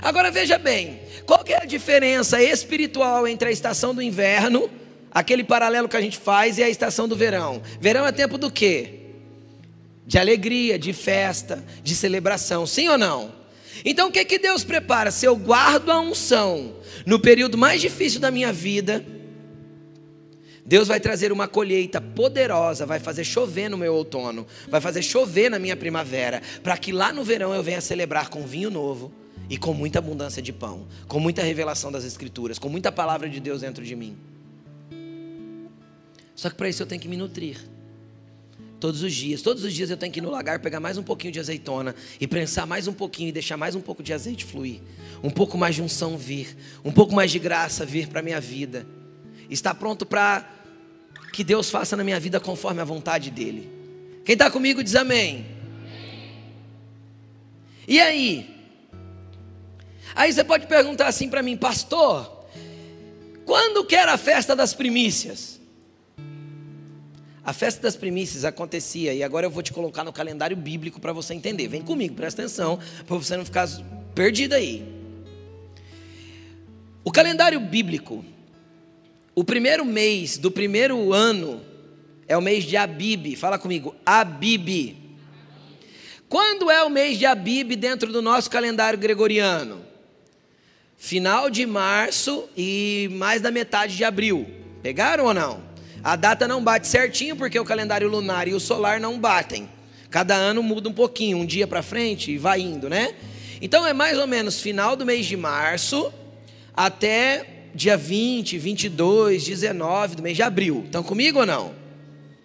[0.01, 4.71] Agora veja bem, qual que é a diferença espiritual entre a estação do inverno
[5.13, 7.63] aquele paralelo que a gente faz é a estação do verão.
[7.81, 9.01] Verão é tempo do quê?
[10.07, 13.42] De alegria, de festa, de celebração, sim ou não?
[13.85, 15.11] Então o que que Deus prepara?
[15.11, 19.05] Se eu guardo a unção no período mais difícil da minha vida,
[20.65, 25.51] Deus vai trazer uma colheita poderosa, vai fazer chover no meu outono, vai fazer chover
[25.51, 29.13] na minha primavera, para que lá no verão eu venha celebrar com vinho novo
[29.51, 33.41] e com muita abundância de pão, com muita revelação das Escrituras, com muita palavra de
[33.41, 34.17] Deus dentro de mim.
[36.35, 37.59] Só que para isso eu tenho que me nutrir.
[38.83, 41.05] Todos os dias, todos os dias eu tenho que ir no lagar, pegar mais um
[41.05, 44.45] pouquinho de azeitona e prensar mais um pouquinho e deixar mais um pouco de azeite
[44.45, 44.81] fluir.
[45.23, 48.41] Um pouco mais de unção vir, um pouco mais de graça vir para a minha
[48.41, 48.85] vida.
[49.49, 50.53] Está pronto para
[51.33, 53.71] que Deus faça na minha vida conforme a vontade dEle.
[54.25, 55.47] Quem está comigo diz amém.
[57.87, 58.51] E aí?
[60.13, 62.49] Aí você pode perguntar assim para mim, pastor,
[63.45, 65.52] quando que era a festa das primícias?
[67.45, 71.13] A festa das primícias acontecia, e agora eu vou te colocar no calendário bíblico para
[71.13, 71.67] você entender.
[71.67, 73.69] Vem comigo, presta atenção, para você não ficar
[74.15, 74.85] perdido aí.
[77.03, 78.25] O calendário bíblico,
[79.35, 81.61] o primeiro mês do primeiro ano
[82.29, 83.35] é o mês de Abib.
[83.35, 84.97] Fala comigo, Abib.
[86.29, 89.85] Quando é o mês de Abib dentro do nosso calendário gregoriano?
[90.97, 94.49] Final de março e mais da metade de abril.
[94.81, 95.72] Pegaram ou não?
[96.03, 99.69] A data não bate certinho porque o calendário lunar e o solar não batem.
[100.11, 103.15] Cada ano muda um pouquinho, um dia para frente e vai indo, né?
[103.61, 106.13] Então é mais ou menos final do mês de março
[106.75, 110.83] até dia 20, 22, 19 do mês de abril.
[110.85, 111.73] Estão comigo ou não?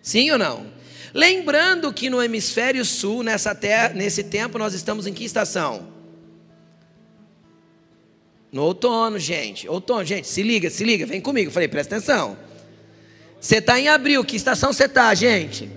[0.02, 0.68] Sim ou não?
[1.14, 5.88] Lembrando que no hemisfério sul, nessa terra, nesse tempo, nós estamos em que estação?
[8.52, 9.68] No outono, gente.
[9.68, 11.50] Outono, gente, se liga, se liga, vem comigo.
[11.50, 12.38] falei, presta atenção.
[13.40, 15.70] Você está em abril, que estação você está, gente?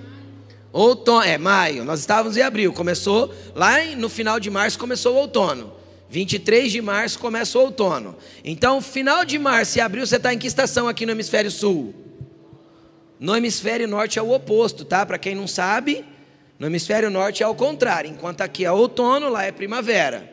[0.72, 2.72] Outono, é maio, nós estávamos em abril.
[2.72, 5.72] Começou lá no final de março, começou o outono.
[6.08, 8.16] 23 de março começa o outono.
[8.44, 11.94] Então, final de março e abril, você está em que estação aqui no hemisfério sul?
[13.18, 15.06] No hemisfério norte é o oposto, tá?
[15.06, 16.04] Para quem não sabe,
[16.58, 18.10] no hemisfério norte é o contrário.
[18.10, 20.28] Enquanto aqui é outono, lá é primavera.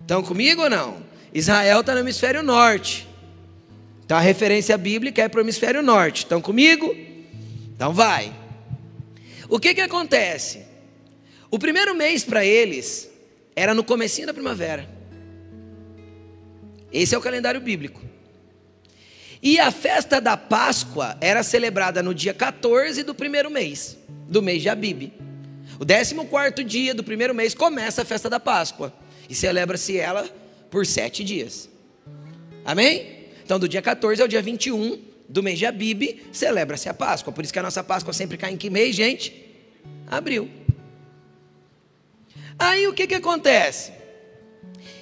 [0.00, 0.98] Estão comigo ou não?
[1.34, 3.09] Israel está no hemisfério norte.
[4.10, 6.24] Então a referência bíblica é para o hemisfério norte.
[6.24, 6.92] Estão comigo?
[7.76, 8.34] Então vai.
[9.48, 10.66] O que que acontece?
[11.48, 13.08] O primeiro mês para eles
[13.54, 14.90] era no comecinho da primavera.
[16.92, 18.02] Esse é o calendário bíblico.
[19.40, 23.96] E a festa da Páscoa era celebrada no dia 14 do primeiro mês,
[24.28, 25.12] do mês de Abib.
[25.78, 28.92] O 14 dia do primeiro mês começa a festa da Páscoa.
[29.28, 30.28] E celebra-se ela
[30.68, 31.70] por sete dias.
[32.64, 33.19] Amém?
[33.50, 34.96] Então, do dia 14 ao dia 21
[35.28, 37.32] do mês de Abib, celebra-se a Páscoa.
[37.32, 39.34] Por isso que a nossa Páscoa sempre cai em que mês, gente?
[40.06, 40.48] Abril.
[42.56, 43.90] Aí o que, que acontece?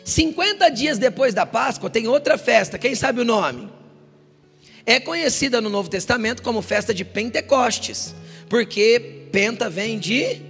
[0.03, 3.69] 50 dias depois da Páscoa tem outra festa, quem sabe o nome?
[4.87, 8.15] É conhecida no Novo Testamento como festa de Pentecostes,
[8.49, 10.41] porque Penta vem de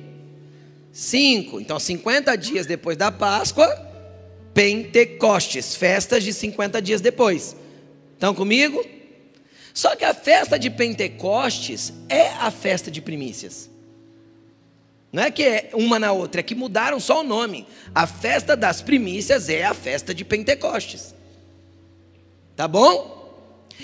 [0.92, 1.60] 5.
[1.60, 3.66] Então, 50 dias depois da Páscoa,
[4.54, 7.56] Pentecostes, festas de 50 dias depois.
[8.18, 8.84] Estão comigo?
[9.72, 13.70] Só que a festa de Pentecostes é a festa de primícias.
[15.12, 17.64] Não é que é uma na outra, é que mudaram só o nome.
[17.94, 21.14] A festa das primícias é a festa de Pentecostes.
[22.56, 23.38] Tá bom?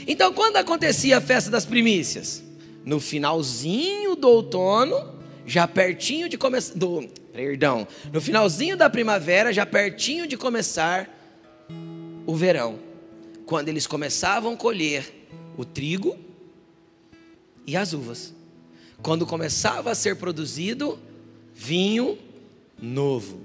[0.04, 2.42] Então, quando acontecia a festa das primícias?
[2.84, 5.14] No finalzinho do outono,
[5.46, 6.74] já pertinho de começar.
[6.74, 11.08] Do, perdão, no finalzinho da primavera, já pertinho de começar
[12.26, 12.80] o verão.
[13.46, 16.18] Quando eles começavam a colher o trigo
[17.66, 18.34] e as uvas.
[19.02, 20.98] Quando começava a ser produzido
[21.54, 22.18] vinho
[22.80, 23.40] novo.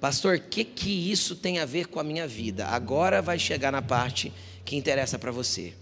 [0.00, 2.66] Pastor, o que, que isso tem a ver com a minha vida?
[2.66, 4.32] Agora vai chegar na parte
[4.64, 5.74] que interessa para você.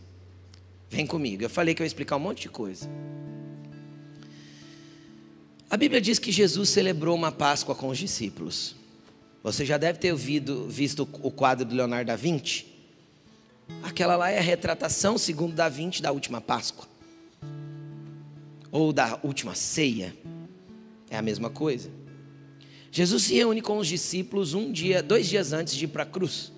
[0.88, 1.42] Vem comigo.
[1.42, 2.88] Eu falei que eu ia explicar um monte de coisa.
[5.68, 8.76] A Bíblia diz que Jesus celebrou uma Páscoa com os discípulos.
[9.42, 12.75] Você já deve ter ouvido, visto o quadro do Leonardo da Vinci.
[13.82, 16.86] Aquela lá é a retratação, segundo da Vinci, da última Páscoa.
[18.70, 20.14] Ou da última ceia.
[21.10, 21.90] É a mesma coisa.
[22.90, 26.06] Jesus se reúne com os discípulos um dia, dois dias antes de ir para a
[26.06, 26.52] cruz.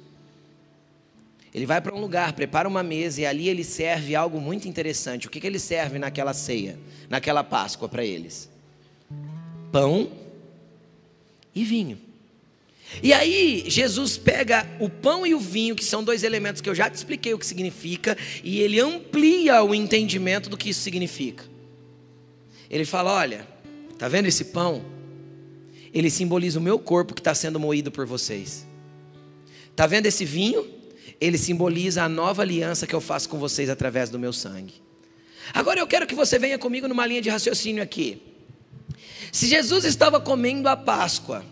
[1.52, 5.26] Ele vai para um lugar, prepara uma mesa e ali ele serve algo muito interessante.
[5.26, 8.48] O que, que ele serve naquela ceia, naquela Páscoa para eles?
[9.72, 10.10] Pão
[11.54, 12.07] e vinho.
[13.02, 16.74] E aí, Jesus pega o pão e o vinho, que são dois elementos que eu
[16.74, 21.44] já te expliquei o que significa, e ele amplia o entendimento do que isso significa.
[22.70, 23.46] Ele fala: Olha,
[23.98, 24.80] Está vendo esse pão?
[25.92, 28.64] Ele simboliza o meu corpo que está sendo moído por vocês.
[29.72, 30.64] Está vendo esse vinho?
[31.20, 34.74] Ele simboliza a nova aliança que eu faço com vocês através do meu sangue.
[35.52, 38.22] Agora eu quero que você venha comigo numa linha de raciocínio aqui.
[39.32, 41.44] Se Jesus estava comendo a Páscoa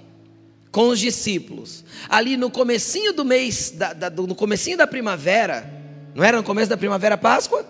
[0.76, 5.72] com os discípulos, ali no comecinho do mês, da, da, no comecinho da primavera,
[6.14, 7.66] não era no começo da primavera Páscoa?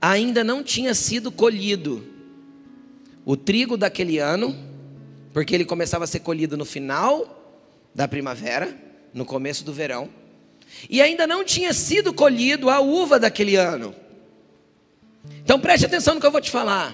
[0.00, 2.04] Ainda não tinha sido colhido
[3.24, 4.58] o trigo daquele ano,
[5.32, 7.62] porque ele começava a ser colhido no final
[7.94, 8.76] da primavera,
[9.14, 10.10] no começo do verão,
[10.88, 13.94] e ainda não tinha sido colhido a uva daquele ano.
[15.44, 16.92] Então preste atenção no que eu vou te falar.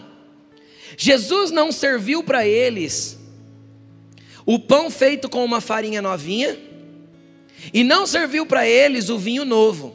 [0.94, 3.16] Jesus não serviu para eles
[4.46, 6.56] o pão feito com uma farinha novinha,
[7.74, 9.94] e não serviu para eles o vinho novo.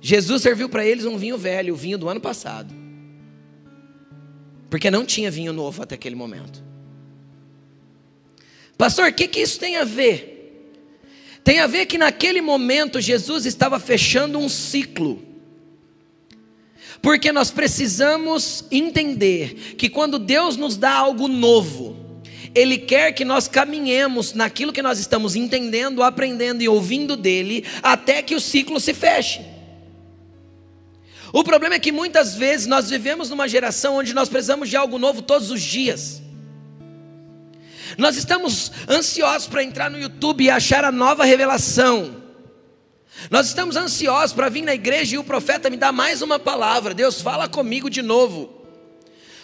[0.00, 2.82] Jesus serviu para eles um vinho velho, o vinho do ano passado
[4.72, 6.64] porque não tinha vinho novo até aquele momento.
[8.78, 10.72] Pastor, o que, que isso tem a ver?
[11.44, 15.22] Tem a ver que naquele momento Jesus estava fechando um ciclo.
[17.02, 22.01] Porque nós precisamos entender que quando Deus nos dá algo novo,
[22.54, 28.22] Ele quer que nós caminhemos naquilo que nós estamos entendendo, aprendendo e ouvindo dele, até
[28.22, 29.40] que o ciclo se feche.
[31.32, 34.98] O problema é que muitas vezes nós vivemos numa geração onde nós precisamos de algo
[34.98, 36.20] novo todos os dias.
[37.96, 42.22] Nós estamos ansiosos para entrar no YouTube e achar a nova revelação.
[43.30, 46.92] Nós estamos ansiosos para vir na igreja e o profeta me dar mais uma palavra.
[46.92, 48.61] Deus fala comigo de novo.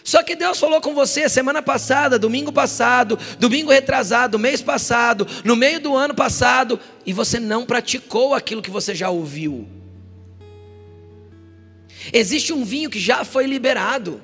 [0.08, 5.54] Só que Deus falou com você semana passada, domingo passado, domingo retrasado, mês passado, no
[5.54, 9.68] meio do ano passado, e você não praticou aquilo que você já ouviu.
[12.10, 14.22] Existe um vinho que já foi liberado.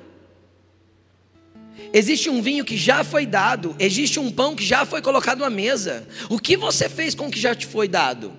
[1.93, 5.51] Existe um vinho que já foi dado, existe um pão que já foi colocado à
[5.51, 6.07] mesa.
[6.31, 8.33] O que você fez com o que já te foi dado?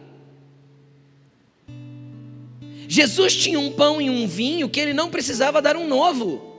[2.89, 6.56] Jesus tinha um pão e um vinho que ele não precisava dar um novo.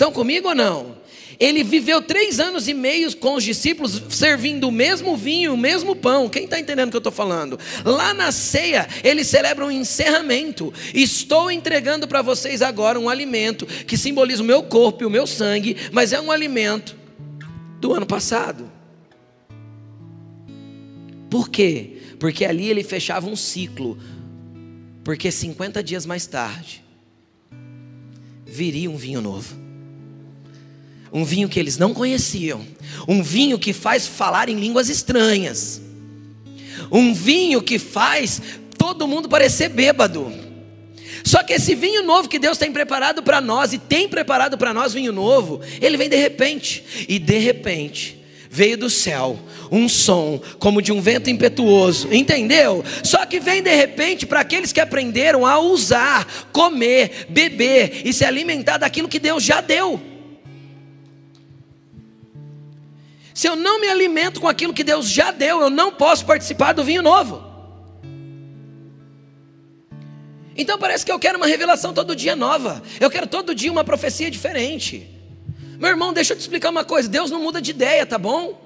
[0.00, 0.96] Estão comigo ou não?
[1.38, 5.94] Ele viveu três anos e meio com os discípulos, servindo o mesmo vinho, o mesmo
[5.94, 6.26] pão.
[6.26, 7.60] Quem está entendendo o que eu estou falando?
[7.84, 10.72] Lá na ceia, eles celebram um encerramento.
[10.94, 15.26] Estou entregando para vocês agora um alimento que simboliza o meu corpo e o meu
[15.26, 16.96] sangue, mas é um alimento
[17.78, 18.72] do ano passado.
[21.28, 21.98] Por quê?
[22.18, 23.98] Porque ali ele fechava um ciclo
[25.04, 26.82] porque 50 dias mais tarde
[28.46, 29.59] viria um vinho novo.
[31.12, 32.64] Um vinho que eles não conheciam,
[33.08, 35.80] um vinho que faz falar em línguas estranhas.
[36.90, 38.40] Um vinho que faz
[38.78, 40.32] todo mundo parecer bêbado.
[41.24, 44.72] Só que esse vinho novo que Deus tem preparado para nós e tem preparado para
[44.72, 46.84] nós vinho novo, ele vem de repente.
[47.08, 48.18] E de repente,
[48.50, 49.38] veio do céu
[49.70, 52.84] um som como de um vento impetuoso, entendeu?
[53.04, 58.24] Só que vem de repente para aqueles que aprenderam a usar, comer, beber e se
[58.24, 60.09] alimentar daquilo que Deus já deu.
[63.40, 66.74] Se eu não me alimento com aquilo que Deus já deu, eu não posso participar
[66.74, 67.42] do vinho novo.
[70.54, 72.82] Então parece que eu quero uma revelação todo dia nova.
[73.00, 75.08] Eu quero todo dia uma profecia diferente.
[75.78, 78.60] Meu irmão, deixa eu te explicar uma coisa: Deus não muda de ideia, tá bom?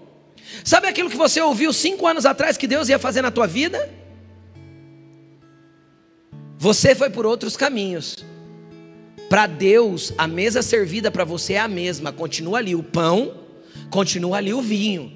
[0.64, 3.88] Sabe aquilo que você ouviu cinco anos atrás que Deus ia fazer na tua vida?
[6.58, 8.24] Você foi por outros caminhos.
[9.28, 13.43] Para Deus, a mesa servida para você é a mesma, continua ali o pão,
[13.94, 15.12] continua ali o vinho.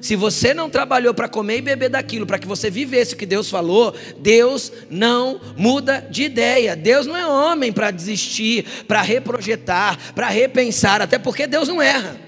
[0.00, 3.24] Se você não trabalhou para comer e beber daquilo, para que você vivesse o que
[3.24, 6.74] Deus falou, Deus não muda de ideia.
[6.74, 12.20] Deus não é homem para desistir, para reprojetar, para repensar, até porque Deus não erra.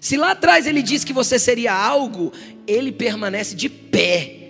[0.00, 2.32] Se lá atrás ele disse que você seria algo,
[2.66, 4.45] ele permanece de pé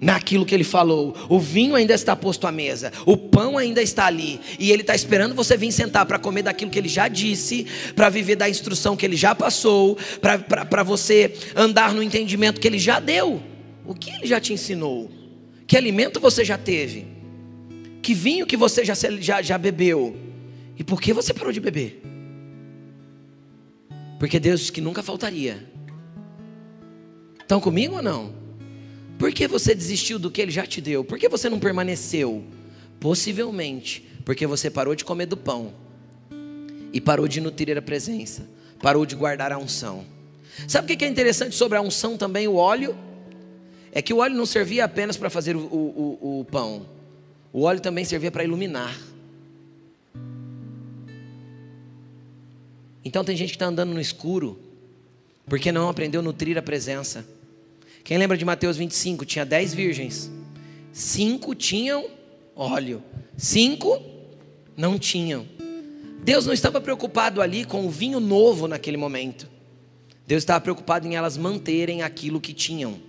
[0.00, 1.14] naquilo que ele falou.
[1.28, 4.94] O vinho ainda está posto à mesa, o pão ainda está ali, e ele está
[4.94, 8.96] esperando você vir sentar para comer daquilo que ele já disse, para viver da instrução
[8.96, 13.42] que ele já passou, para você andar no entendimento que ele já deu.
[13.84, 15.10] O que ele já te ensinou?
[15.66, 17.06] Que alimento você já teve?
[18.02, 20.16] Que vinho que você já, já, já bebeu?
[20.78, 22.02] E por que você parou de beber?
[24.18, 25.64] Porque Deus disse que nunca faltaria.
[27.40, 28.45] Estão comigo ou não?
[29.18, 31.04] Por que você desistiu do que Ele já te deu?
[31.04, 32.44] Por que você não permaneceu?
[33.00, 35.72] Possivelmente porque você parou de comer do pão
[36.92, 38.48] e parou de nutrir a presença,
[38.82, 40.04] parou de guardar a unção.
[40.66, 42.48] Sabe o que é interessante sobre a unção também?
[42.48, 42.96] O óleo
[43.92, 46.86] é que o óleo não servia apenas para fazer o, o, o pão,
[47.52, 48.98] o óleo também servia para iluminar.
[53.04, 54.58] Então tem gente que está andando no escuro,
[55.46, 57.24] porque não aprendeu a nutrir a presença.
[58.06, 59.24] Quem lembra de Mateus 25?
[59.24, 60.30] Tinha dez virgens,
[60.92, 62.06] cinco tinham
[62.54, 63.02] óleo,
[63.36, 64.00] cinco
[64.76, 65.44] não tinham.
[66.22, 69.48] Deus não estava preocupado ali com o vinho novo naquele momento.
[70.24, 73.04] Deus estava preocupado em elas manterem aquilo que tinham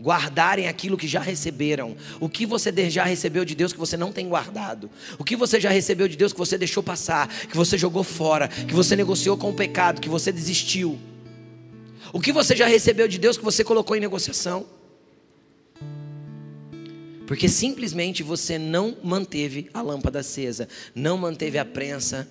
[0.00, 1.94] guardarem aquilo que já receberam.
[2.18, 4.90] O que você já recebeu de Deus que você não tem guardado?
[5.18, 8.48] O que você já recebeu de Deus que você deixou passar, que você jogou fora,
[8.48, 10.98] que você negociou com o pecado, que você desistiu?
[12.12, 14.66] O que você já recebeu de Deus que você colocou em negociação?
[17.26, 22.28] Porque simplesmente você não manteve a lâmpada acesa, não manteve a prensa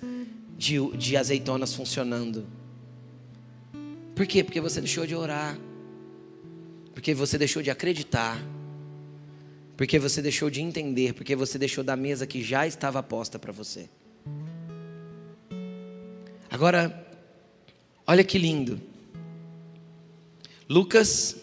[0.56, 2.46] de, de azeitonas funcionando.
[4.14, 4.44] Por quê?
[4.44, 5.58] Porque você deixou de orar
[6.92, 8.40] porque você deixou de acreditar,
[9.76, 13.52] porque você deixou de entender, porque você deixou da mesa que já estava posta para
[13.52, 13.88] você.
[16.50, 17.06] Agora,
[18.06, 18.80] olha que lindo.
[20.72, 21.36] Lucas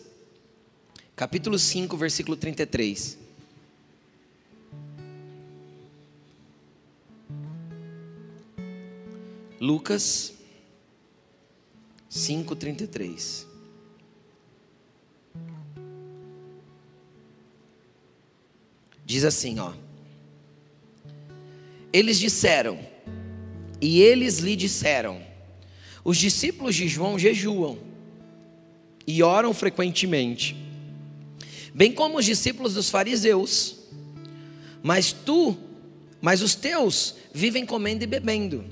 [1.15, 3.15] capítulo 5, versículo 33.
[9.61, 10.33] Lucas
[12.09, 13.45] 5:33.
[19.05, 19.73] Diz assim, ó.
[21.93, 22.79] Eles disseram,
[23.79, 25.21] e eles lhe disseram:
[26.03, 27.88] Os discípulos de João jejuam
[29.11, 30.55] e oram frequentemente,
[31.73, 33.75] bem como os discípulos dos fariseus.
[34.83, 35.57] Mas tu,
[36.21, 38.63] mas os teus vivem comendo e bebendo.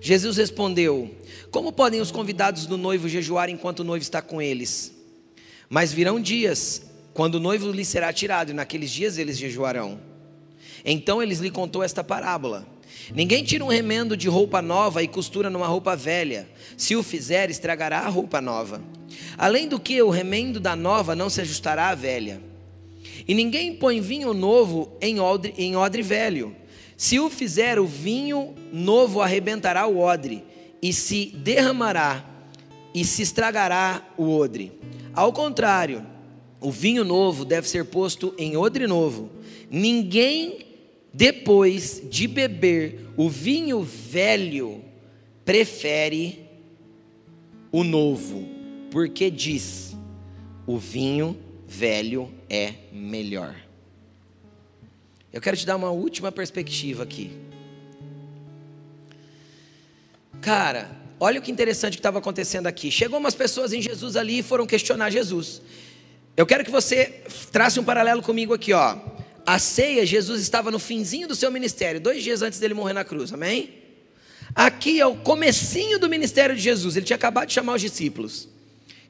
[0.00, 1.12] Jesus respondeu:
[1.50, 4.94] Como podem os convidados do noivo jejuar enquanto o noivo está com eles?
[5.68, 6.82] Mas virão dias
[7.12, 9.98] quando o noivo lhe será tirado, e naqueles dias eles jejuarão.
[10.84, 12.64] Então eles lhe contou esta parábola.
[13.12, 16.48] Ninguém tira um remendo de roupa nova e costura numa roupa velha.
[16.76, 18.80] Se o fizer, estragará a roupa nova.
[19.36, 22.40] Além do que, o remendo da nova não se ajustará à velha.
[23.26, 26.56] E ninguém põe vinho novo em odre, em odre velho
[27.00, 30.44] se o fizer, o vinho novo arrebentará o odre,
[30.82, 32.22] e se derramará,
[32.92, 34.70] e se estragará o odre.
[35.14, 36.06] Ao contrário,
[36.60, 39.30] o vinho novo deve ser posto em odre novo.
[39.70, 40.58] Ninguém,
[41.10, 44.84] depois de beber o vinho velho,
[45.42, 46.40] prefere
[47.72, 48.46] o novo,
[48.90, 49.96] porque diz:
[50.66, 53.54] o vinho velho é melhor.
[55.32, 57.30] Eu quero te dar uma última perspectiva aqui.
[60.40, 62.90] Cara, olha o que interessante que estava acontecendo aqui.
[62.90, 65.62] Chegou umas pessoas em Jesus ali e foram questionar Jesus.
[66.36, 67.22] Eu quero que você
[67.52, 68.96] trace um paralelo comigo aqui, ó.
[69.46, 73.04] A ceia, Jesus estava no finzinho do seu ministério, dois dias antes dele morrer na
[73.04, 73.74] cruz, amém?
[74.54, 76.96] Aqui é o comecinho do ministério de Jesus.
[76.96, 78.48] Ele tinha acabado de chamar os discípulos.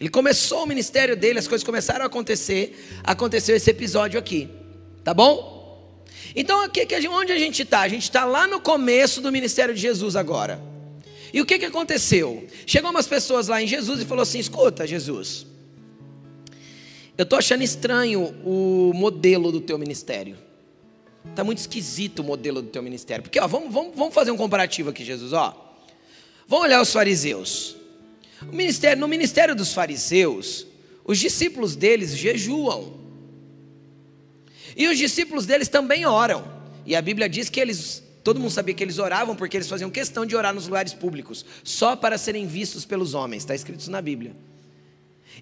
[0.00, 3.00] Ele começou o ministério dele, as coisas começaram a acontecer.
[3.04, 4.48] Aconteceu esse episódio aqui,
[5.04, 5.60] tá bom?
[6.34, 7.80] Então, aqui, onde a gente está?
[7.80, 10.60] A gente está lá no começo do ministério de Jesus agora.
[11.32, 12.46] E o que, que aconteceu?
[12.66, 15.46] Chegou umas pessoas lá em Jesus e falou assim: escuta, Jesus,
[17.18, 20.38] eu estou achando estranho o modelo do teu ministério.
[21.28, 23.22] Está muito esquisito o modelo do teu ministério.
[23.22, 25.34] Porque, ó, vamos, vamos, vamos fazer um comparativo aqui, Jesus.
[25.34, 25.76] Ó.
[26.48, 27.76] Vamos olhar os fariseus.
[28.52, 30.66] Ministério, no ministério dos fariseus,
[31.04, 32.98] os discípulos deles jejuam.
[34.76, 36.44] E os discípulos deles também oram.
[36.86, 39.90] E a Bíblia diz que eles, todo mundo sabia que eles oravam porque eles faziam
[39.90, 43.42] questão de orar nos lugares públicos, só para serem vistos pelos homens.
[43.42, 44.34] Está escrito isso na Bíblia.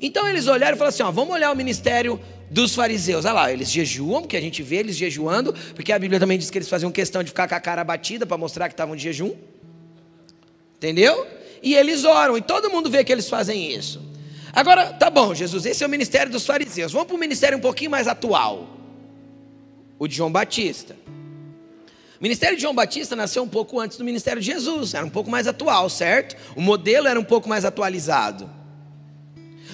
[0.00, 2.20] Então eles olharam e falaram assim: ó, vamos olhar o ministério
[2.50, 3.24] dos fariseus.
[3.24, 6.50] Olha lá, eles jejuam, que a gente vê eles jejuando, porque a Bíblia também diz
[6.50, 9.02] que eles faziam questão de ficar com a cara batida para mostrar que estavam de
[9.02, 9.34] jejum.
[10.76, 11.26] Entendeu?
[11.62, 14.00] E eles oram, e todo mundo vê que eles fazem isso.
[14.52, 16.92] Agora, tá bom, Jesus, esse é o ministério dos fariseus.
[16.92, 18.78] Vamos para o ministério um pouquinho mais atual
[19.98, 20.96] o de João Batista.
[22.20, 25.10] O ministério de João Batista nasceu um pouco antes do ministério de Jesus, era um
[25.10, 26.36] pouco mais atual, certo?
[26.56, 28.48] O modelo era um pouco mais atualizado.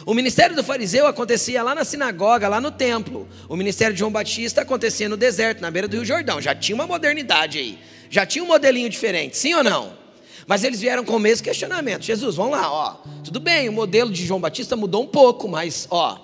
[0.07, 3.27] O ministério do fariseu acontecia lá na sinagoga, lá no templo.
[3.49, 6.41] O ministério de João Batista acontecia no deserto, na beira do Rio Jordão.
[6.41, 7.79] Já tinha uma modernidade aí.
[8.11, 10.04] Já tinha um modelinho diferente, sim ou não?
[10.47, 12.03] Mas eles vieram com o mesmo questionamento.
[12.03, 12.97] Jesus, vamos lá, ó.
[13.23, 16.21] Tudo bem, o modelo de João Batista mudou um pouco, mas ó,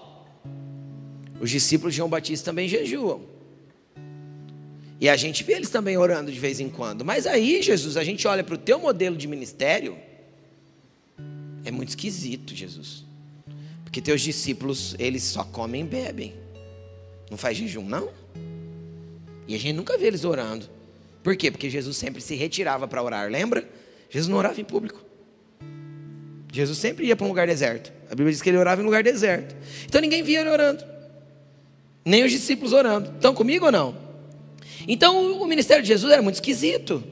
[1.41, 3.23] os discípulos de João Batista também jejuam.
[5.01, 7.05] E a gente vê eles também orando de vez em quando.
[7.05, 9.97] Mas aí, Jesus, a gente olha para o teu modelo de ministério,
[11.65, 13.05] é muito esquisito, Jesus.
[13.83, 16.35] Porque teus discípulos, eles só comem e bebem.
[17.31, 18.11] Não faz jejum, não?
[19.49, 20.69] E a gente nunca vê eles orando.
[21.23, 21.51] Por quê?
[21.51, 23.67] Porque Jesus sempre se retirava para orar, lembra?
[24.11, 25.01] Jesus não orava em público.
[26.53, 27.93] Jesus sempre ia para um lugar deserto.
[28.07, 29.55] A Bíblia diz que ele orava em lugar deserto.
[29.87, 30.85] Então ninguém via ele orando.
[32.05, 33.13] Nem os discípulos orando.
[33.13, 33.97] Estão comigo ou não?
[34.89, 37.05] Então o ministério de Jesus era muito esquisito.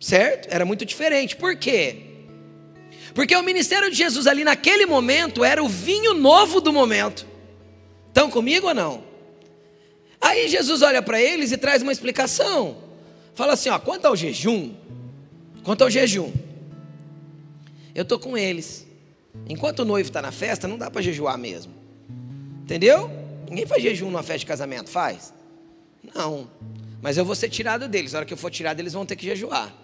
[0.00, 0.48] Certo?
[0.50, 1.36] Era muito diferente.
[1.36, 2.00] Por quê?
[3.14, 7.26] Porque o ministério de Jesus ali naquele momento era o vinho novo do momento.
[8.08, 9.04] Estão comigo ou não?
[10.20, 12.78] Aí Jesus olha para eles e traz uma explicação.
[13.34, 14.74] Fala assim: ó, quanto ao jejum,
[15.64, 16.32] quanto ao jejum,
[17.94, 18.86] eu estou com eles.
[19.48, 21.72] Enquanto o noivo está na festa, não dá para jejuar mesmo.
[22.62, 23.10] Entendeu?
[23.48, 25.32] Ninguém faz jejum numa festa de casamento, faz?
[26.14, 26.48] Não.
[27.02, 28.12] Mas eu vou ser tirado deles.
[28.12, 29.74] Na hora que eu for tirado, eles vão ter que jejuar.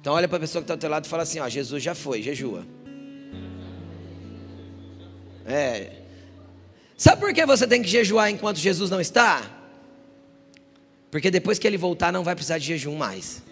[0.00, 1.82] Então olha para a pessoa que está do teu lado e fala assim: ó, Jesus
[1.82, 2.66] já foi, jejua.
[5.44, 5.92] É.
[6.96, 9.50] Sabe por que você tem que jejuar enquanto Jesus não está?
[11.10, 13.42] Porque depois que ele voltar, não vai precisar de jejum mais.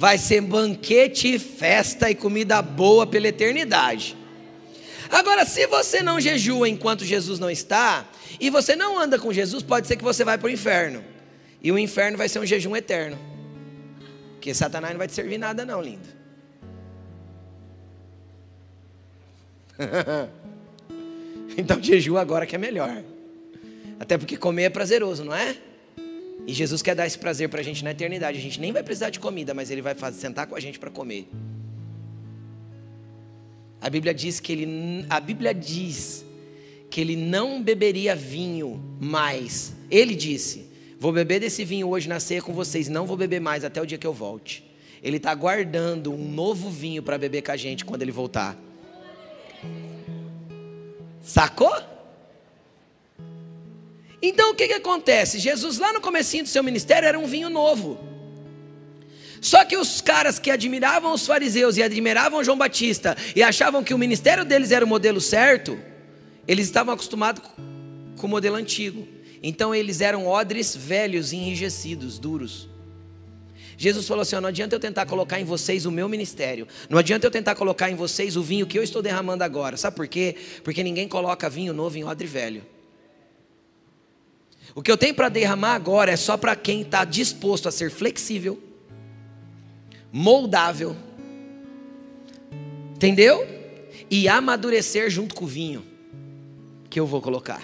[0.00, 4.16] Vai ser banquete, festa e comida boa pela eternidade.
[5.10, 8.08] Agora, se você não jejua enquanto Jesus não está,
[8.40, 11.04] e você não anda com Jesus, pode ser que você vai para o inferno.
[11.62, 13.18] E o inferno vai ser um jejum eterno.
[14.36, 16.08] Porque Satanás não vai te servir nada, não, lindo.
[21.58, 23.02] então jejua agora que é melhor.
[23.98, 25.58] Até porque comer é prazeroso, não é?
[26.46, 28.38] E Jesus quer dar esse prazer para a gente na eternidade.
[28.38, 30.90] A gente nem vai precisar de comida, mas Ele vai sentar com a gente para
[30.90, 31.28] comer.
[33.80, 36.24] A Bíblia diz que ele, a Bíblia diz
[36.90, 39.72] que ele não beberia vinho mais.
[39.90, 40.66] Ele disse:
[40.98, 43.86] Vou beber desse vinho hoje na ceia com vocês, não vou beber mais até o
[43.86, 44.68] dia que eu volte.
[45.02, 48.54] Ele está guardando um novo vinho para beber com a gente quando ele voltar.
[51.22, 51.72] Sacou?
[54.22, 55.38] Então o que, que acontece?
[55.38, 57.98] Jesus lá no comecinho do seu ministério era um vinho novo.
[59.40, 63.94] Só que os caras que admiravam os fariseus e admiravam João Batista e achavam que
[63.94, 65.78] o ministério deles era o modelo certo,
[66.46, 67.42] eles estavam acostumados
[68.16, 69.08] com o modelo antigo.
[69.42, 72.68] Então eles eram odres velhos, enrijecidos, duros.
[73.78, 76.98] Jesus falou assim: ó, não adianta eu tentar colocar em vocês o meu ministério, não
[76.98, 79.78] adianta eu tentar colocar em vocês o vinho que eu estou derramando agora.
[79.78, 80.36] Sabe por quê?
[80.62, 82.62] Porque ninguém coloca vinho novo em odre velho.
[84.74, 87.90] O que eu tenho para derramar agora é só para quem está disposto a ser
[87.90, 88.62] flexível,
[90.12, 90.96] moldável,
[92.94, 93.46] entendeu?
[94.10, 95.84] E amadurecer junto com o vinho
[96.88, 97.62] que eu vou colocar.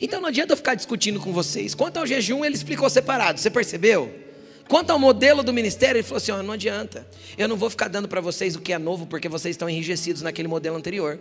[0.00, 1.74] Então não adianta eu ficar discutindo com vocês.
[1.74, 4.12] Quanto ao jejum, ele explicou separado, você percebeu?
[4.68, 7.06] Quanto ao modelo do ministério, ele falou assim: oh, não adianta,
[7.36, 10.22] eu não vou ficar dando para vocês o que é novo, porque vocês estão enrijecidos
[10.22, 11.20] naquele modelo anterior.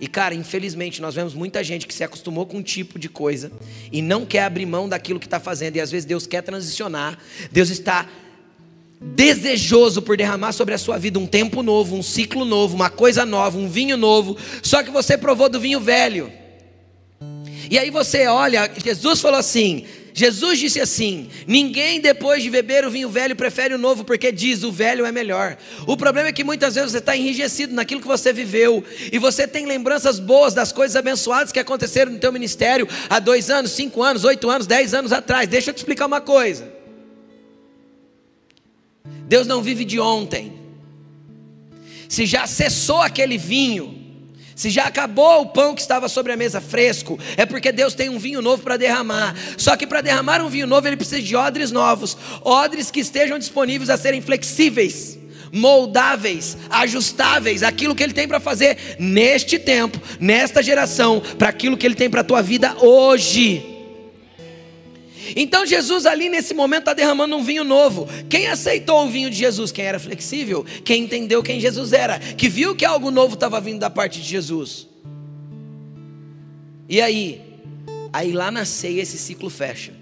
[0.00, 3.50] E cara, infelizmente, nós vemos muita gente que se acostumou com um tipo de coisa
[3.90, 7.18] e não quer abrir mão daquilo que está fazendo, e às vezes Deus quer transicionar,
[7.50, 8.08] Deus está
[9.00, 13.24] desejoso por derramar sobre a sua vida um tempo novo, um ciclo novo, uma coisa
[13.24, 16.32] nova, um vinho novo, só que você provou do vinho velho.
[17.70, 19.84] E aí você olha, Jesus falou assim:
[20.18, 24.64] Jesus disse assim: ninguém depois de beber o vinho velho prefere o novo, porque diz
[24.64, 25.56] o velho é melhor.
[25.86, 29.46] O problema é que muitas vezes você está enrijecido naquilo que você viveu, e você
[29.46, 34.02] tem lembranças boas das coisas abençoadas que aconteceram no teu ministério há dois anos, cinco
[34.02, 35.48] anos, oito anos, dez anos atrás.
[35.48, 36.68] Deixa eu te explicar uma coisa.
[39.04, 40.52] Deus não vive de ontem.
[42.08, 43.97] Se já cessou aquele vinho,
[44.58, 48.08] se já acabou o pão que estava sobre a mesa fresco, é porque Deus tem
[48.08, 49.32] um vinho novo para derramar.
[49.56, 53.38] Só que para derramar um vinho novo, ele precisa de odres novos, odres que estejam
[53.38, 55.16] disponíveis a serem flexíveis,
[55.52, 61.86] moldáveis, ajustáveis, aquilo que ele tem para fazer neste tempo, nesta geração, para aquilo que
[61.86, 63.77] ele tem para a tua vida hoje.
[65.36, 68.08] Então Jesus ali nesse momento está derramando um vinho novo.
[68.28, 69.72] Quem aceitou o vinho de Jesus?
[69.72, 73.80] Quem era flexível, quem entendeu quem Jesus era, que viu que algo novo estava vindo
[73.80, 74.86] da parte de Jesus.
[76.88, 77.42] E aí?
[78.12, 79.92] Aí lá na ceia esse ciclo fecha.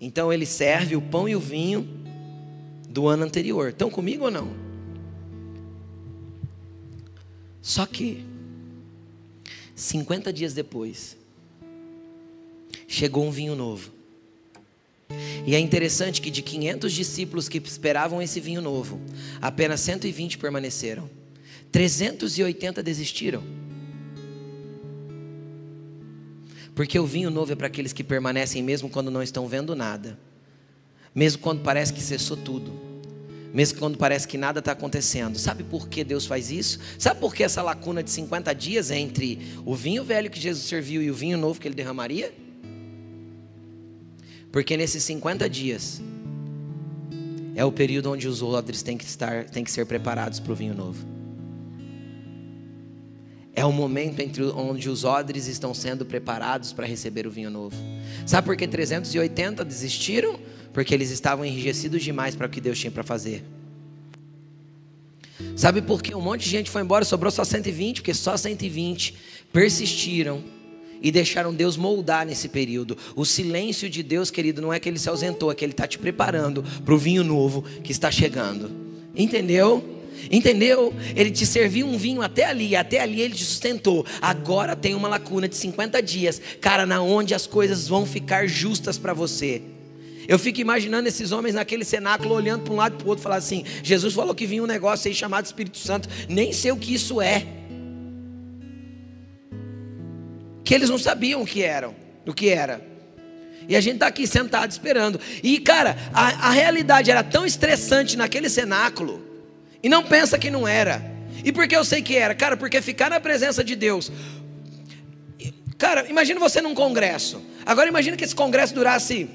[0.00, 1.88] Então ele serve o pão e o vinho
[2.88, 3.70] do ano anterior.
[3.70, 4.68] Estão comigo ou não?
[7.60, 8.24] Só que
[9.74, 11.16] 50 dias depois,
[12.88, 13.92] chegou um vinho novo.
[15.46, 19.00] E é interessante que de 500 discípulos que esperavam esse vinho novo,
[19.40, 21.08] apenas 120 permaneceram.
[21.70, 23.42] 380 desistiram.
[26.74, 30.18] Porque o vinho novo é para aqueles que permanecem mesmo quando não estão vendo nada.
[31.14, 32.72] Mesmo quando parece que cessou tudo.
[33.52, 35.38] Mesmo quando parece que nada está acontecendo.
[35.38, 36.78] Sabe por que Deus faz isso?
[36.98, 41.02] Sabe por que essa lacuna de 50 dias entre o vinho velho que Jesus serviu
[41.02, 42.32] e o vinho novo que ele derramaria?
[44.50, 46.00] Porque nesses 50 dias
[47.54, 50.54] é o período onde os odres têm que estar, têm que ser preparados para o
[50.54, 51.04] vinho novo.
[53.54, 57.76] É o momento entre onde os odres estão sendo preparados para receber o vinho novo.
[58.24, 60.38] Sabe por que 380 desistiram?
[60.72, 63.44] Porque eles estavam enrijecidos demais para o que Deus tinha para fazer.
[65.56, 68.00] Sabe por que um monte de gente foi embora, sobrou só 120?
[68.00, 69.16] Porque só 120
[69.52, 70.44] persistiram
[71.02, 72.96] e deixaram Deus moldar nesse período.
[73.14, 75.86] O silêncio de Deus, querido, não é que ele se ausentou, é que ele está
[75.86, 78.70] te preparando para o vinho novo que está chegando.
[79.14, 79.96] Entendeu?
[80.30, 80.92] Entendeu?
[81.14, 84.04] Ele te serviu um vinho até ali, até ali ele te sustentou.
[84.20, 88.98] Agora tem uma lacuna de 50 dias, cara, na onde as coisas vão ficar justas
[88.98, 89.62] para você.
[90.26, 93.22] Eu fico imaginando esses homens naquele cenáculo olhando para um lado e para o outro,
[93.22, 96.76] falar assim: Jesus falou que vinha um negócio aí chamado Espírito Santo, nem sei o
[96.76, 97.57] que isso é.
[100.68, 101.96] Que eles não sabiam o que eram,
[102.26, 102.86] o que era.
[103.66, 105.18] E a gente está aqui sentado esperando.
[105.42, 109.26] E cara, a, a realidade era tão estressante naquele cenáculo.
[109.82, 111.02] E não pensa que não era.
[111.42, 112.34] E por que eu sei que era?
[112.34, 114.12] Cara, porque ficar na presença de Deus.
[115.78, 117.42] Cara, imagina você num congresso.
[117.64, 119.26] Agora imagina que esse congresso durasse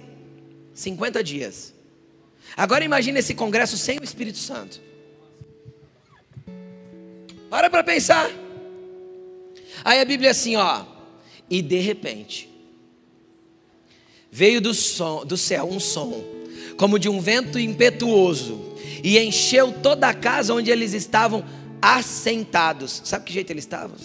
[0.76, 1.74] 50 dias.
[2.56, 4.80] Agora imagine esse congresso sem o Espírito Santo.
[7.50, 8.30] Para para pensar.
[9.84, 10.93] Aí a Bíblia é assim, ó.
[11.50, 12.50] E de repente,
[14.32, 16.24] veio do, som, do céu um som,
[16.78, 18.74] como de um vento impetuoso,
[19.04, 21.46] e encheu toda a casa onde eles estavam
[21.82, 23.02] assentados.
[23.06, 23.96] Sabe que jeito eles estavam?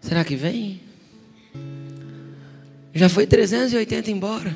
[0.00, 0.80] Será que vem?
[2.92, 4.54] Já foi 380 embora.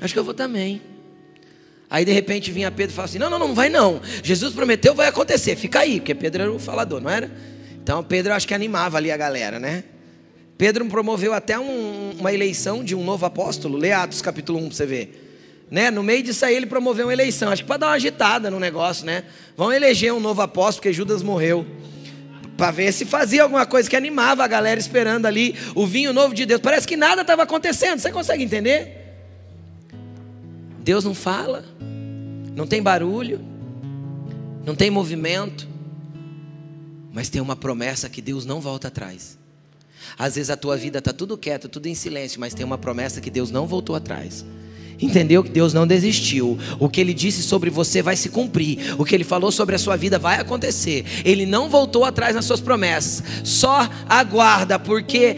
[0.00, 0.80] Acho que eu vou também.
[1.90, 4.00] Aí de repente vinha Pedro e falava assim: Não, não, não vai não.
[4.22, 5.56] Jesus prometeu, vai acontecer.
[5.56, 7.30] Fica aí, porque Pedro era o falador, não era?
[7.88, 9.82] Então Pedro acho que animava ali a galera, né?
[10.58, 13.78] Pedro promoveu até um, uma eleição de um novo apóstolo.
[13.78, 15.64] Lê Atos capítulo 1 para você ver.
[15.70, 15.90] Né?
[15.90, 17.50] No meio disso aí ele promoveu uma eleição.
[17.50, 19.24] Acho que para dar uma agitada no negócio, né?
[19.56, 21.64] Vão eleger um novo apóstolo, porque Judas morreu.
[22.58, 26.34] Para ver se fazia alguma coisa que animava a galera esperando ali o vinho novo
[26.34, 26.60] de Deus.
[26.60, 28.00] Parece que nada estava acontecendo.
[28.00, 29.16] Você consegue entender?
[30.80, 31.64] Deus não fala,
[32.54, 33.40] não tem barulho,
[34.62, 35.66] não tem movimento,
[37.12, 39.38] mas tem uma promessa que Deus não volta atrás.
[40.16, 43.20] Às vezes a tua vida está tudo quieto, tudo em silêncio, mas tem uma promessa
[43.20, 44.44] que Deus não voltou atrás.
[45.00, 46.58] Entendeu que Deus não desistiu.
[46.78, 48.94] O que ele disse sobre você vai se cumprir.
[48.98, 51.04] O que ele falou sobre a sua vida vai acontecer.
[51.24, 53.22] Ele não voltou atrás nas suas promessas.
[53.44, 55.36] Só aguarda, porque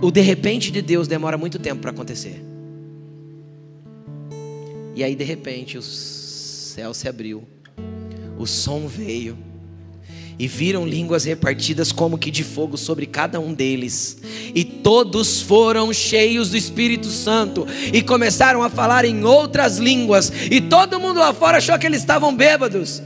[0.00, 2.42] o de repente de Deus demora muito tempo para acontecer.
[4.94, 7.44] E aí de repente o céu se abriu,
[8.38, 9.36] o som veio,
[10.40, 14.16] e viram línguas repartidas como que de fogo sobre cada um deles,
[14.54, 20.58] e todos foram cheios do Espírito Santo, e começaram a falar em outras línguas, e
[20.62, 23.02] todo mundo lá fora achou que eles estavam bêbados,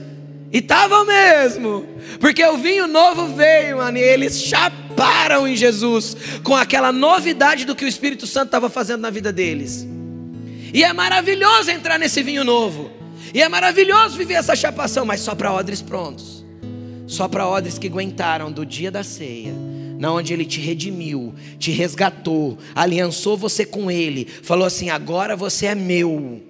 [0.52, 1.84] e estavam mesmo,
[2.20, 7.74] porque o vinho novo veio, mano, e eles chaparam em Jesus, com aquela novidade do
[7.74, 9.84] que o Espírito Santo estava fazendo na vida deles.
[10.72, 12.92] E é maravilhoso entrar nesse vinho novo.
[13.32, 16.43] E é maravilhoso viver essa chapação, mas só para odres prontos.
[17.06, 19.52] Só para odres que aguentaram do dia da ceia,
[19.98, 25.66] na onde ele te redimiu, te resgatou, aliançou você com ele, falou assim: "Agora você
[25.66, 26.42] é meu".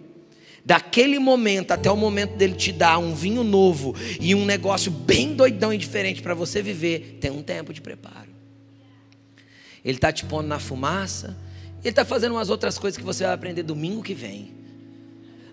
[0.64, 5.34] Daquele momento até o momento dele te dar um vinho novo e um negócio bem
[5.34, 8.30] doidão e diferente para você viver, tem um tempo de preparo.
[9.84, 11.36] Ele está te pondo na fumaça,
[11.82, 14.52] ele está fazendo umas outras coisas que você vai aprender domingo que vem.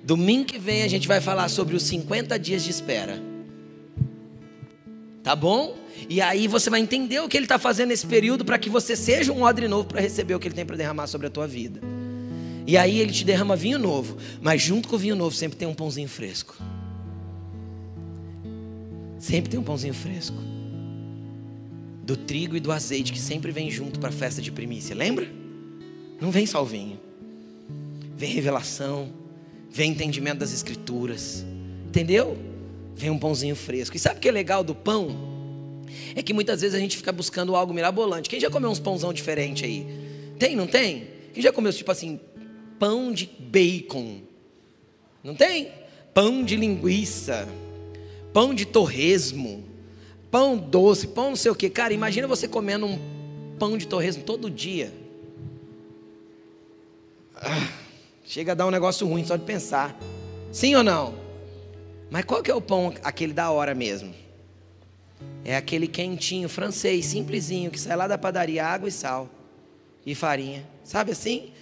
[0.02, 3.30] Domingo que vem a gente vai falar sobre os 50 dias de espera.
[5.24, 5.78] Tá bom?
[6.09, 8.95] E aí você vai entender o que ele está fazendo nesse período para que você
[8.95, 11.47] seja um odre novo para receber o que ele tem para derramar sobre a tua
[11.47, 11.80] vida.
[12.65, 15.67] E aí ele te derrama vinho novo, mas junto com o vinho novo sempre tem
[15.67, 16.55] um pãozinho fresco.
[19.19, 20.38] Sempre tem um pãozinho fresco.
[22.03, 25.28] Do trigo e do azeite que sempre vem junto para a festa de primícia, lembra?
[26.19, 26.99] Não vem só o vinho.
[28.15, 29.09] Vem revelação,
[29.69, 31.45] vem entendimento das escrituras.
[31.88, 32.51] Entendeu?
[33.02, 33.97] Vem um pãozinho fresco.
[33.97, 35.18] E sabe o que é legal do pão?
[36.16, 38.30] É que muitas vezes a gente fica buscando algo mirabolante.
[38.30, 39.88] Quem já comeu uns pãozão diferente aí?
[40.38, 41.08] Tem, não tem?
[41.34, 42.20] Quem já comeu tipo assim,
[42.78, 44.20] pão de bacon?
[45.24, 45.72] Não tem?
[46.14, 47.49] Pão de linguiça,
[48.32, 49.64] pão de torresmo,
[50.30, 51.72] pão doce, pão não sei o que.
[51.72, 52.99] Cara, imagina você comendo um
[53.58, 54.93] pão de torresmo todo dia.
[57.36, 57.68] Ah,
[58.28, 59.99] chega a dar um negócio ruim só de pensar.
[60.52, 61.30] Sim ou não?
[62.12, 64.14] Mas qual que é o pão, aquele da hora mesmo?
[65.45, 69.30] É aquele quentinho, francês, simplesinho, que sai lá da padaria, água e sal.
[70.05, 70.68] E farinha.
[70.84, 71.53] Sabe assim?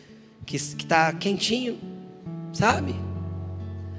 [0.47, 1.79] Que está quentinho.
[2.51, 2.95] Sabe?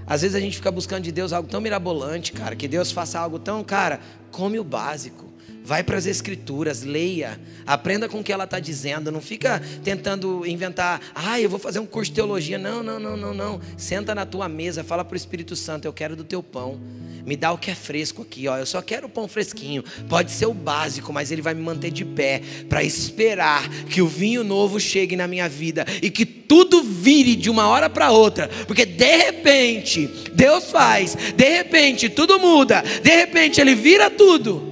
[0.04, 2.56] Às vezes a gente fica buscando de Deus algo tão mirabolante, cara.
[2.56, 4.00] Que Deus faça algo tão, cara,
[4.32, 5.29] come o básico.
[5.70, 10.44] Vai para as escrituras, leia, aprenda com o que ela está dizendo, não fica tentando
[10.44, 12.58] inventar, ah, eu vou fazer um curso de teologia.
[12.58, 13.60] Não, não, não, não, não.
[13.76, 16.80] Senta na tua mesa, fala para o Espírito Santo, eu quero do teu pão.
[17.24, 18.58] Me dá o que é fresco aqui, ó.
[18.58, 19.84] Eu só quero o pão fresquinho.
[20.08, 24.08] Pode ser o básico, mas ele vai me manter de pé para esperar que o
[24.08, 28.48] vinho novo chegue na minha vida e que tudo vire de uma hora para outra,
[28.66, 34.69] porque de repente Deus faz, de repente tudo muda, de repente ele vira tudo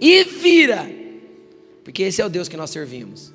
[0.00, 0.88] e vira.
[1.82, 3.34] Porque esse é o Deus que nós servimos.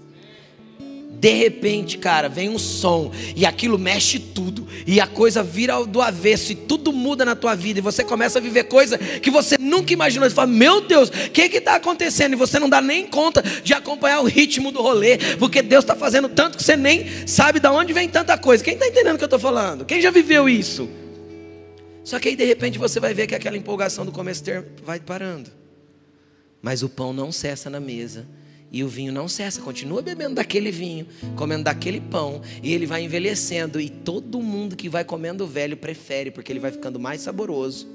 [1.19, 6.01] De repente, cara, vem um som e aquilo mexe tudo, e a coisa vira do
[6.01, 9.57] avesso, e tudo muda na tua vida, e você começa a viver coisa que você
[9.59, 10.29] nunca imaginou.
[10.29, 12.33] Você fala, meu Deus, o que está acontecendo?
[12.33, 15.93] E você não dá nem conta de acompanhar o ritmo do rolê, porque Deus está
[15.93, 18.63] fazendo tanto que você nem sabe de onde vem tanta coisa.
[18.63, 19.83] Quem está entendendo o que eu estou falando?
[19.83, 20.89] Quem já viveu isso?
[22.05, 24.41] Só que aí de repente você vai ver que aquela empolgação do começo
[24.85, 25.58] vai parando.
[26.61, 28.25] Mas o pão não cessa na mesa
[28.71, 33.03] e o vinho não cessa, continua bebendo daquele vinho, comendo daquele pão, e ele vai
[33.03, 37.21] envelhecendo, e todo mundo que vai comendo o velho prefere, porque ele vai ficando mais
[37.21, 37.87] saboroso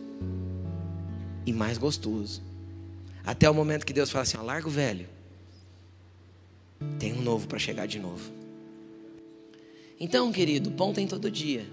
[1.47, 2.43] e mais gostoso.
[3.25, 5.09] Até o momento que Deus fala assim: larga o velho,
[6.99, 8.33] tem um novo para chegar de novo.
[10.01, 11.65] Então, querido, pão tem todo dia,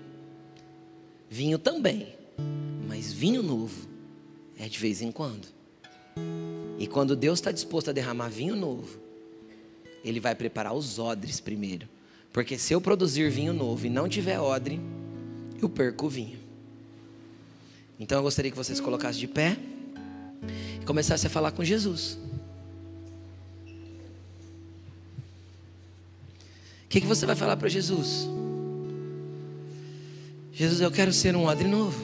[1.27, 2.13] vinho também,
[2.87, 3.89] mas vinho novo
[4.59, 5.47] é de vez em quando.
[6.81, 8.99] E quando Deus está disposto a derramar vinho novo,
[10.03, 11.87] Ele vai preparar os odres primeiro.
[12.33, 14.81] Porque se eu produzir vinho novo e não tiver odre,
[15.61, 16.39] eu perco o vinho.
[17.99, 19.59] Então eu gostaria que vocês colocassem de pé
[20.81, 22.17] e começassem a falar com Jesus.
[26.83, 28.27] O que, que você vai falar para Jesus?
[30.51, 32.03] Jesus, eu quero ser um odre novo.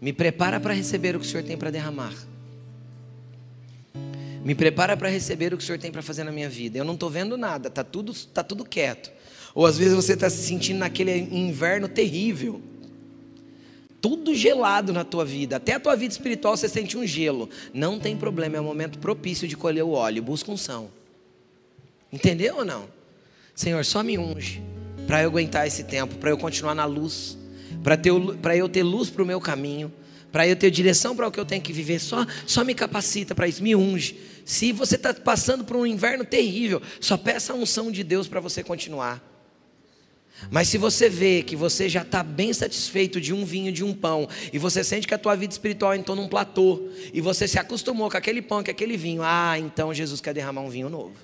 [0.00, 2.30] Me prepara para receber o que o Senhor tem para derramar.
[4.44, 6.78] Me prepara para receber o que o Senhor tem para fazer na minha vida.
[6.78, 9.10] Eu não estou vendo nada, está tudo, tá tudo quieto.
[9.54, 12.60] Ou às vezes você está se sentindo naquele inverno terrível.
[14.00, 15.56] Tudo gelado na tua vida.
[15.56, 17.48] Até a tua vida espiritual você sente um gelo.
[17.72, 20.22] Não tem problema, é o momento propício de colher o óleo.
[20.22, 20.90] Busca unção.
[22.12, 22.88] Entendeu ou não?
[23.54, 24.60] Senhor, só me unge
[25.06, 27.38] para eu aguentar esse tempo, para eu continuar na luz
[28.42, 29.92] para eu ter luz para o meu caminho,
[30.30, 31.98] para eu ter direção para o que eu tenho que viver.
[31.98, 34.16] Só, só me capacita para isso, me unge.
[34.44, 38.40] Se você está passando por um inverno terrível, só peça a unção de Deus para
[38.40, 39.22] você continuar.
[40.50, 43.94] Mas se você vê que você já está bem satisfeito de um vinho, de um
[43.94, 47.58] pão, e você sente que a tua vida espiritual entrou num platô, e você se
[47.58, 51.14] acostumou com aquele pão, com aquele vinho, ah, então Jesus quer derramar um vinho novo.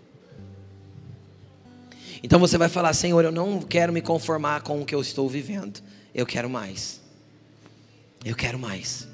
[2.22, 5.28] Então você vai falar, Senhor, eu não quero me conformar com o que eu estou
[5.28, 5.80] vivendo.
[6.14, 7.00] Eu quero mais.
[8.24, 9.06] Eu quero mais.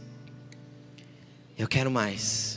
[1.57, 2.54] Eu quero mais.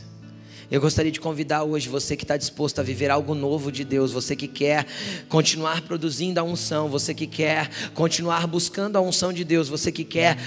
[0.70, 4.12] Eu gostaria de convidar hoje você que está disposto a viver algo novo de Deus,
[4.12, 4.86] você que quer
[5.30, 10.04] continuar produzindo a unção, você que quer continuar buscando a unção de Deus, você que
[10.04, 10.38] quer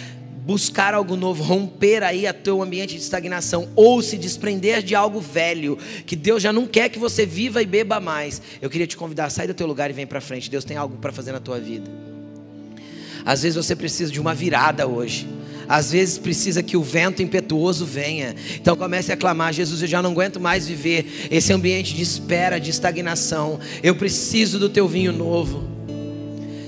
[0.45, 5.21] buscar algo novo, romper aí a teu ambiente de estagnação ou se desprender de algo
[5.21, 8.43] velho que Deus já não quer que você viva e beba mais.
[8.61, 10.51] Eu queria te convidar, sai do teu lugar e vem para frente.
[10.51, 11.91] Deus tem algo para fazer na tua vida.
[13.25, 15.27] Às vezes você precisa de uma virada hoje.
[15.71, 18.35] Às vezes precisa que o vento impetuoso venha.
[18.57, 22.59] Então comece a clamar: Jesus, eu já não aguento mais viver esse ambiente de espera,
[22.59, 23.61] de estagnação.
[23.81, 25.62] Eu preciso do teu vinho novo.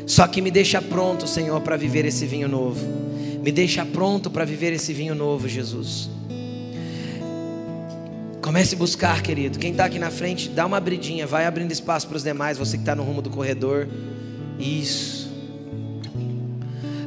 [0.06, 2.86] Só que me deixa pronto, Senhor, para viver esse vinho novo.
[3.42, 6.08] Me deixa pronto para viver esse vinho novo, Jesus.
[8.40, 9.58] Comece a buscar, querido.
[9.58, 12.56] Quem está aqui na frente, dá uma abridinha, vai abrindo espaço para os demais.
[12.56, 13.88] Você que está no rumo do corredor.
[14.60, 15.21] Isso.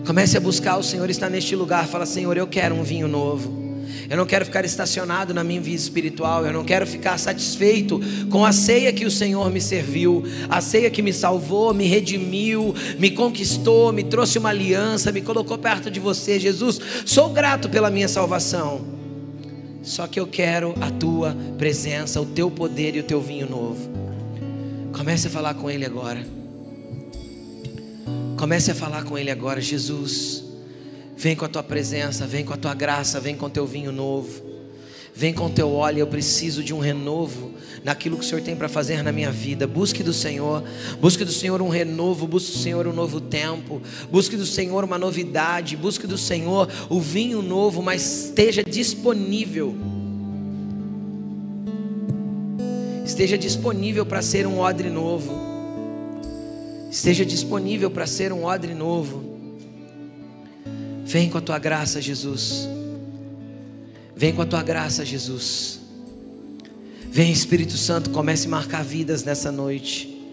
[0.05, 1.87] Comece a buscar o Senhor está neste lugar.
[1.87, 3.65] Fala, Senhor, eu quero um vinho novo.
[4.07, 6.45] Eu não quero ficar estacionado na minha vida espiritual.
[6.45, 7.99] Eu não quero ficar satisfeito
[8.29, 12.75] com a ceia que o Senhor me serviu, a ceia que me salvou, me redimiu,
[12.99, 16.79] me conquistou, me trouxe uma aliança, me colocou perto de você, Jesus.
[17.03, 18.85] Sou grato pela minha salvação.
[19.81, 23.89] Só que eu quero a tua presença, o teu poder e o teu vinho novo.
[24.93, 26.44] Comece a falar com Ele agora.
[28.37, 30.43] Comece a falar com Ele agora, Jesus.
[31.15, 33.91] Vem com a tua presença, vem com a tua graça, vem com o teu vinho
[33.91, 34.43] novo.
[35.17, 37.53] Vem com o teu óleo, eu preciso de um renovo
[37.85, 39.65] naquilo que o Senhor tem para fazer na minha vida.
[39.65, 40.61] Busque do Senhor,
[40.99, 43.81] busque do Senhor um renovo, busque do Senhor um novo tempo,
[44.11, 49.73] busque do Senhor uma novidade, busque do Senhor o vinho novo, mas esteja disponível.
[53.05, 55.44] Esteja disponível para ser um odre novo
[56.95, 59.37] esteja disponível para ser um odre novo.
[61.03, 62.69] Vem com a tua graça, Jesus.
[64.15, 65.81] Vem com a tua graça, Jesus.
[67.11, 70.25] Vem, Espírito Santo, comece a marcar vidas nessa noite.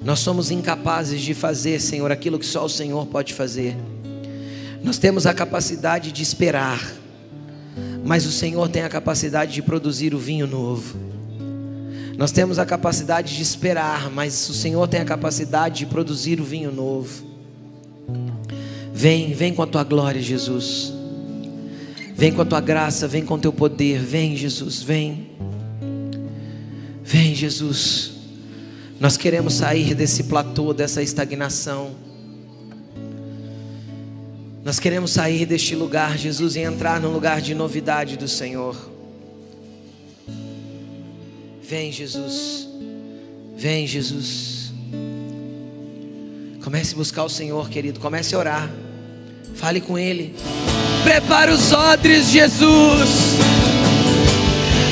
[0.00, 3.76] Nós somos incapazes de fazer, Senhor, aquilo que só o Senhor pode fazer.
[4.80, 6.80] Nós temos a capacidade de esperar,
[8.04, 11.13] mas o Senhor tem a capacidade de produzir o vinho novo.
[12.16, 16.44] Nós temos a capacidade de esperar, mas o Senhor tem a capacidade de produzir o
[16.44, 17.24] vinho novo.
[18.92, 20.92] Vem, vem com a tua glória, Jesus.
[22.14, 23.98] Vem com a tua graça, vem com o teu poder.
[23.98, 25.30] Vem, Jesus, vem.
[27.02, 28.12] Vem, Jesus.
[29.00, 31.90] Nós queremos sair desse platô, dessa estagnação.
[34.64, 38.93] Nós queremos sair deste lugar, Jesus, e entrar num lugar de novidade do Senhor.
[41.74, 42.68] Vem, Jesus.
[43.56, 44.72] Vem, Jesus.
[46.62, 47.98] Comece a buscar o Senhor, querido.
[47.98, 48.70] Comece a orar.
[49.56, 50.36] Fale com Ele.
[51.02, 53.10] Prepara os odres, Jesus.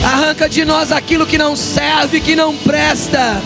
[0.04, 3.40] Arranca de nós aquilo que não serve, que não presta,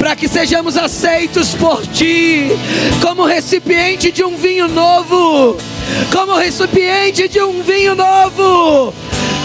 [0.00, 2.48] para que sejamos aceitos por Ti,
[3.00, 5.56] como recipiente de um vinho novo,
[6.10, 8.92] como recipiente de um vinho novo,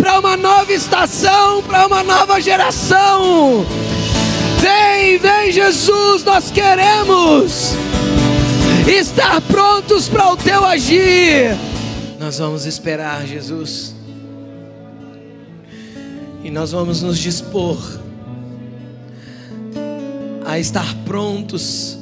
[0.08, 3.66] para uma nova estação, para uma nova geração.
[4.62, 7.74] Vem, vem, Jesus, nós queremos
[8.88, 11.58] estar prontos para o Teu agir.
[12.18, 13.94] Nós vamos esperar, Jesus.
[16.42, 17.78] E nós vamos nos dispor
[20.46, 21.98] a estar prontos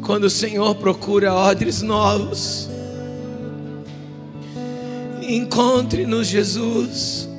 [0.00, 2.70] quando o Senhor procura odres novos.
[5.20, 7.29] Encontre-nos, Jesus.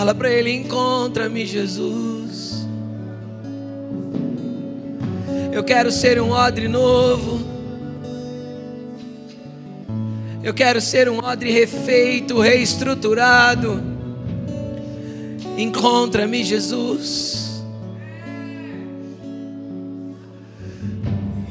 [0.00, 2.66] Fala para Ele: Encontra-me, Jesus.
[5.52, 7.38] Eu quero ser um odre novo.
[10.42, 13.82] Eu quero ser um odre refeito, reestruturado.
[15.58, 17.62] Encontra-me, Jesus.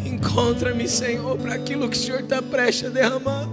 [0.03, 3.48] Encontra-me, Senhor, para aquilo que o Senhor está prestes a derramar.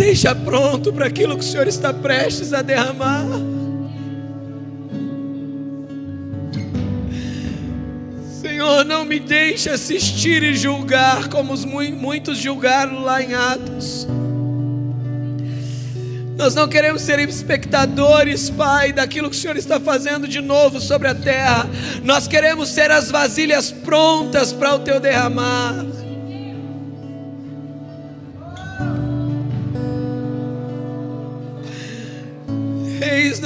[0.00, 3.26] Deixa pronto para aquilo que o Senhor está prestes a derramar.
[8.40, 14.08] Senhor, não me deixe assistir e julgar como os muitos julgaram lá em Atos.
[16.34, 21.08] Nós não queremos ser espectadores, Pai, daquilo que o Senhor está fazendo de novo sobre
[21.08, 21.68] a terra.
[22.02, 25.89] Nós queremos ser as vasilhas prontas para o teu derramar.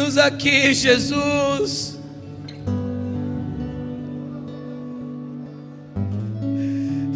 [0.04, 1.98] Eis-nos aqui, Jesus.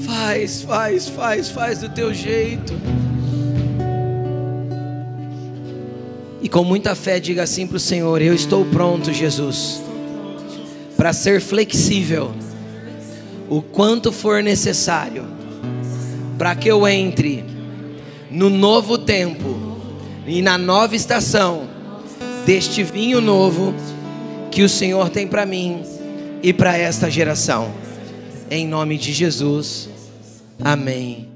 [0.06, 2.72] Faz, faz, faz, faz do teu jeito.
[6.40, 9.82] E com muita fé, diga assim para o Senhor: Eu estou pronto, Jesus,
[10.96, 12.32] para ser flexível,
[13.50, 15.26] o quanto for necessário,
[16.38, 17.44] para que eu entre
[18.30, 19.76] no novo tempo
[20.26, 21.67] e na nova estação
[22.48, 23.74] deste vinho novo
[24.50, 25.82] que o Senhor tem para mim
[26.42, 27.70] e para esta geração.
[28.50, 29.90] Em nome de Jesus.
[30.64, 31.27] Amém